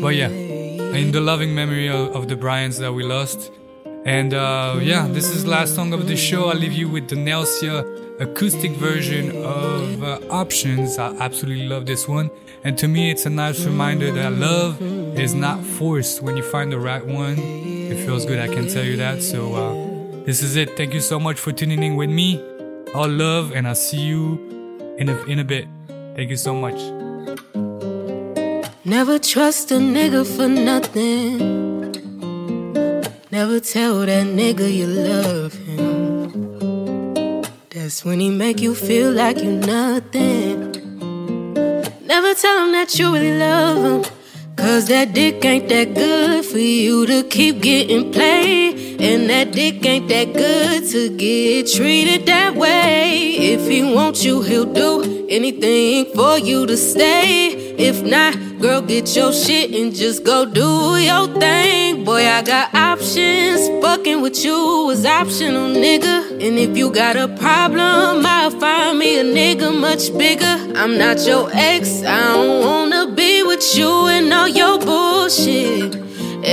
But 0.00 0.16
yeah, 0.16 0.28
in 0.28 1.12
the 1.12 1.20
loving 1.20 1.54
memory 1.54 1.88
of, 1.88 2.14
of 2.16 2.28
the 2.28 2.36
Bryants 2.36 2.78
that 2.78 2.92
we 2.92 3.04
lost. 3.04 3.52
And 4.04 4.34
uh, 4.34 4.80
yeah, 4.82 5.06
this 5.06 5.30
is 5.30 5.46
last 5.46 5.76
song 5.76 5.92
of 5.92 6.08
the 6.08 6.16
show. 6.16 6.48
I 6.48 6.54
leave 6.54 6.72
you 6.72 6.88
with 6.88 7.08
the 7.08 7.14
Nelsia 7.14 8.20
acoustic 8.20 8.72
version 8.72 9.30
of 9.44 10.02
uh, 10.02 10.18
Options. 10.28 10.98
I 10.98 11.14
absolutely 11.18 11.68
love 11.68 11.86
this 11.86 12.08
one. 12.08 12.30
And 12.64 12.76
to 12.78 12.88
me, 12.88 13.12
it's 13.12 13.26
a 13.26 13.30
nice 13.30 13.64
reminder 13.64 14.10
that 14.10 14.32
love 14.32 14.82
is 15.16 15.34
not 15.34 15.62
forced. 15.62 16.20
When 16.20 16.36
you 16.36 16.42
find 16.42 16.72
the 16.72 16.80
right 16.80 17.06
one, 17.06 17.38
it 17.38 18.04
feels 18.04 18.26
good, 18.26 18.40
I 18.40 18.48
can 18.52 18.66
tell 18.68 18.84
you 18.84 18.96
that. 18.96 19.22
So 19.22 19.54
uh, 19.54 19.91
this 20.24 20.42
is 20.42 20.56
it. 20.56 20.76
Thank 20.76 20.94
you 20.94 21.00
so 21.00 21.18
much 21.18 21.38
for 21.38 21.52
tuning 21.52 21.82
in 21.82 21.96
with 21.96 22.10
me. 22.10 22.40
All 22.94 23.08
love, 23.08 23.52
and 23.52 23.66
I'll 23.66 23.74
see 23.74 24.00
you 24.00 24.94
in 24.98 25.08
a, 25.08 25.16
in 25.24 25.38
a 25.38 25.44
bit. 25.44 25.66
Thank 26.14 26.30
you 26.30 26.36
so 26.36 26.54
much. 26.54 26.80
Never 28.84 29.18
trust 29.18 29.70
a 29.72 29.76
nigga 29.76 30.26
for 30.26 30.48
nothing. 30.48 31.38
Never 33.30 33.60
tell 33.60 34.00
that 34.00 34.26
nigga 34.26 34.72
you 34.72 34.86
love 34.86 35.54
him. 35.54 37.42
That's 37.70 38.04
when 38.04 38.20
he 38.20 38.28
make 38.28 38.60
you 38.60 38.74
feel 38.74 39.10
like 39.10 39.38
you 39.38 39.52
nothing. 39.52 40.72
Never 42.04 42.34
tell 42.34 42.66
him 42.66 42.72
that 42.72 42.98
you 42.98 43.12
really 43.12 43.38
love 43.38 44.04
him. 44.04 44.12
Cause 44.56 44.86
that 44.88 45.14
dick 45.14 45.44
ain't 45.44 45.68
that 45.70 45.94
good 45.94 46.44
for 46.44 46.58
you 46.58 47.06
to 47.06 47.22
keep 47.24 47.62
getting 47.62 48.12
played. 48.12 48.81
And 49.02 49.28
that 49.30 49.50
dick 49.50 49.84
ain't 49.84 50.08
that 50.10 50.32
good 50.32 50.88
to 50.90 51.16
get 51.16 51.66
treated 51.66 52.24
that 52.26 52.54
way. 52.54 53.32
If 53.52 53.68
he 53.68 53.82
wants 53.82 54.24
you, 54.24 54.42
he'll 54.42 54.72
do 54.72 55.26
anything 55.28 56.04
for 56.14 56.38
you 56.38 56.66
to 56.66 56.76
stay. 56.76 57.48
If 57.76 58.04
not, 58.04 58.60
girl, 58.60 58.80
get 58.80 59.16
your 59.16 59.32
shit 59.32 59.74
and 59.74 59.92
just 59.92 60.22
go 60.22 60.44
do 60.44 60.96
your 60.98 61.26
thing. 61.40 62.04
Boy, 62.04 62.28
I 62.28 62.42
got 62.42 62.72
options. 62.76 63.68
Fucking 63.84 64.20
with 64.20 64.44
you 64.44 64.90
is 64.90 65.04
optional, 65.04 65.70
nigga. 65.70 66.30
And 66.30 66.56
if 66.56 66.76
you 66.76 66.92
got 66.92 67.16
a 67.16 67.26
problem, 67.26 68.24
I'll 68.24 68.52
find 68.52 69.00
me 69.00 69.18
a 69.18 69.24
nigga 69.24 69.76
much 69.76 70.16
bigger. 70.16 70.56
I'm 70.76 70.96
not 70.96 71.26
your 71.26 71.50
ex, 71.52 72.04
I 72.04 72.34
don't 72.34 72.64
wanna 72.64 73.12
be 73.16 73.42
with 73.42 73.76
you 73.76 74.06
and 74.06 74.32
all 74.32 74.46
your 74.46 74.78
bullshit. 74.78 76.01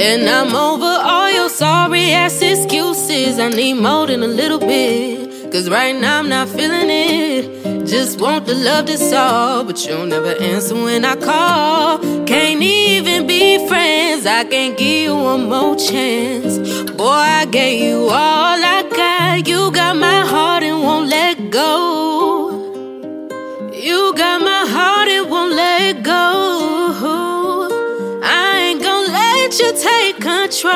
And 0.02 0.30
I'm 0.30 0.56
over 0.56 0.86
all 0.86 1.30
your 1.30 1.50
sorry 1.50 2.14
ass 2.14 2.42
excuses. 2.42 3.38
I 3.38 3.50
need 3.50 3.74
more 3.74 4.08
than 4.08 4.24
a 4.24 4.28
little 4.28 4.58
bit. 4.58 5.52
Cause 5.52 5.70
right 5.70 5.94
now 5.94 6.20
I'm 6.20 6.30
not 6.30 6.48
feeling 6.48 6.90
it. 6.90 7.86
Just 7.86 8.22
want 8.22 8.46
the 8.46 8.56
love 8.56 8.86
that's 8.86 9.12
all. 9.12 9.66
But 9.66 9.86
you'll 9.86 10.06
never 10.06 10.34
answer 10.40 10.76
when 10.76 11.04
I 11.04 11.18
call. 11.18 12.00
Can't 12.26 12.62
even 12.64 13.28
be 13.28 13.68
friends. 13.68 14.26
I 14.26 14.46
can't 14.46 14.78
give 14.78 15.04
you 15.04 15.16
one 15.16 15.50
more 15.50 15.76
chance. 15.76 16.60
Boy, 16.92 17.26
I 17.42 17.46
gave 17.52 17.84
you 17.84 18.04
all 18.04 18.58
I 18.78 18.84
got. 18.96 19.46
You 19.50 19.70
got 19.70 19.98
my 19.98 20.22
heart 20.22 20.64
and 20.64 20.82
won't 20.82 21.10
let 21.10 21.52
go. 21.52 22.54
You 23.74 24.14
got 24.16 24.40
my 24.40 24.64
heart 24.66 25.10
and 25.10 25.30
won't 25.30 25.56
let 25.56 26.04
go. 26.04 26.79
Let 29.50 29.60
you 29.62 29.74
take 29.82 30.16
control. 30.18 30.70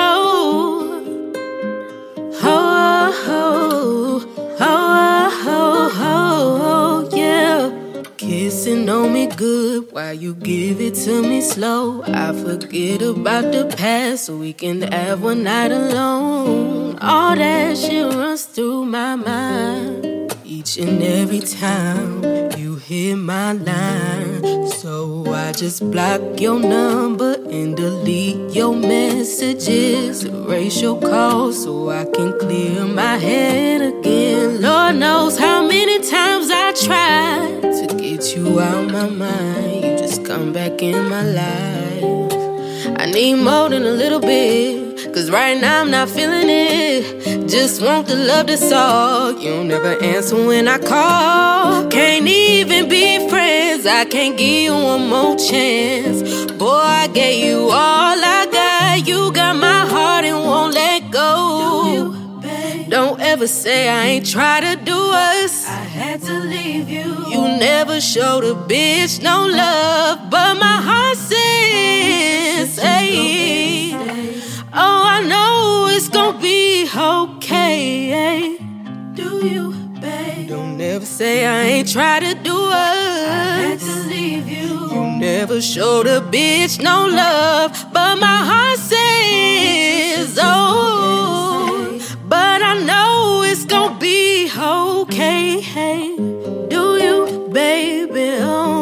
Oh, 2.41 3.13
oh, 3.27 4.25
oh, 4.59 5.35
oh, 5.45 5.91
oh, 5.95 7.09
oh, 7.11 7.15
yeah. 7.15 8.03
Kissing 8.17 8.89
on 8.89 9.13
me 9.13 9.27
good 9.27 9.91
while 9.91 10.15
you 10.15 10.33
give 10.33 10.81
it 10.81 10.95
to 11.05 11.21
me 11.21 11.41
slow. 11.41 12.01
I 12.01 12.33
forget 12.33 13.03
about 13.03 13.51
the 13.51 13.71
past 13.77 14.25
so 14.25 14.37
we 14.37 14.53
can 14.53 14.81
have 14.81 15.21
one 15.21 15.43
night 15.43 15.71
alone. 15.71 16.97
All 16.97 17.35
that 17.35 17.77
shit 17.77 18.11
runs 18.11 18.45
through 18.45 18.85
my 18.85 19.15
mind 19.15 20.22
each 20.59 20.77
and 20.77 21.01
every 21.01 21.39
time 21.39 22.21
you 22.59 22.75
hear 22.75 23.15
my 23.15 23.53
line. 23.53 24.67
So 24.67 25.25
I 25.33 25.51
just 25.51 25.79
block 25.89 26.21
your 26.39 26.59
number 26.59 27.33
and 27.49 27.75
delete 27.75 28.53
your 28.53 28.75
messages. 28.75 30.23
Erase 30.25 30.79
your 30.79 30.99
calls 30.99 31.63
so 31.63 31.89
I 31.89 32.05
can 32.05 32.37
clear 32.37 32.85
my 32.85 33.17
head 33.17 33.81
again. 33.81 34.61
Lord 34.61 34.97
knows 34.97 35.39
how 35.39 35.67
many 35.67 35.97
times 36.15 36.47
I 36.51 36.67
tried 36.87 37.61
to 37.79 37.85
get 37.97 38.35
you 38.35 38.59
out 38.59 38.85
of 38.85 38.91
my 38.91 39.09
mind. 39.09 39.83
You 39.85 39.97
just 39.97 40.23
come 40.23 40.53
back 40.53 40.83
in 40.83 41.09
my 41.09 41.23
life. 41.41 42.99
I 43.01 43.05
need 43.11 43.35
more 43.35 43.69
than 43.69 43.83
a 43.83 43.95
little 44.01 44.19
bit. 44.19 44.83
Cause 45.13 45.29
right 45.29 45.59
now 45.59 45.81
I'm 45.81 45.91
not 45.91 46.09
feeling 46.09 46.49
it. 46.49 47.32
Just 47.53 47.83
want 47.83 48.07
the 48.07 48.15
love 48.15 48.47
that's 48.47 48.71
all. 48.71 49.39
You 49.39 49.63
never 49.63 49.93
answer 50.01 50.35
when 50.35 50.67
I 50.67 50.79
call. 50.79 51.87
Can't 51.87 52.27
even 52.27 52.89
be 52.89 53.29
friends. 53.29 53.85
I 53.85 54.05
can't 54.05 54.35
give 54.35 54.63
you 54.63 54.73
one 54.73 55.07
more 55.07 55.37
chance. 55.37 56.51
Boy, 56.53 56.81
I 57.03 57.07
gave 57.13 57.45
you 57.45 57.59
all 57.69 58.17
I 58.39 58.47
got. 58.51 59.07
You 59.07 59.31
got 59.31 59.55
my 59.55 59.85
heart 59.85 60.25
and 60.25 60.39
won't 60.43 60.73
let 60.73 61.11
go. 61.11 62.15
Don't 62.89 63.21
ever 63.21 63.45
say 63.45 63.87
I 63.87 64.05
ain't 64.07 64.25
try 64.25 64.59
to 64.59 64.75
do 64.75 64.97
us. 65.13 65.67
I 65.67 65.83
had 65.99 66.23
to 66.23 66.33
leave 66.39 66.89
you. 66.89 67.05
You 67.27 67.41
never 67.59 68.01
showed 68.01 68.45
a 68.45 68.55
bitch 68.55 69.21
no 69.21 69.45
love, 69.45 70.27
but 70.31 70.55
my 70.55 70.81
heart 70.89 71.17
says, 71.17 72.79
hey. 72.79 73.93
Oh, 74.75 75.03
I 75.05 75.21
know 75.21 75.87
it's 75.95 76.09
gonna 76.09 76.39
be 76.39 76.89
okay. 76.95 78.57
Do 79.13 79.45
you, 79.45 79.71
babe? 80.01 80.49
Don't 80.49 80.81
ever 80.81 81.05
say 81.05 81.45
I 81.45 81.61
ain't 81.73 81.91
try 81.91 82.19
to 82.19 82.33
do 82.33 82.55
us. 82.55 83.27
I 83.29 83.69
had 83.69 83.79
to 83.79 83.95
leave 84.09 84.47
you. 84.49 84.89
You 84.91 85.19
never 85.19 85.61
showed 85.61 86.07
a 86.07 86.21
bitch 86.21 86.81
no 86.81 87.05
love, 87.05 87.85
but 87.93 88.15
my 88.17 88.39
heart 88.49 88.79
says, 88.79 90.39
oh. 90.41 91.99
But 92.27 92.63
I 92.63 92.73
know 92.81 93.43
it's 93.45 93.65
gonna 93.65 93.99
be 93.99 94.49
okay. 94.57 95.61
Hey, 95.61 96.15
do 96.73 96.97
you, 96.97 97.47
baby? 97.53 98.37
Oh, 98.41 98.49
oh, 98.49 98.72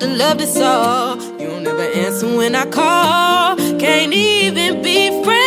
the 0.00 0.08
love 0.08 0.38
that's 0.38 0.56
all. 0.56 1.16
You 1.38 1.60
never 1.60 1.82
answer 1.82 2.26
when 2.34 2.54
I 2.54 2.64
call. 2.64 3.56
Can't 3.78 4.12
even 4.12 4.82
be 4.82 5.22
friends. 5.22 5.39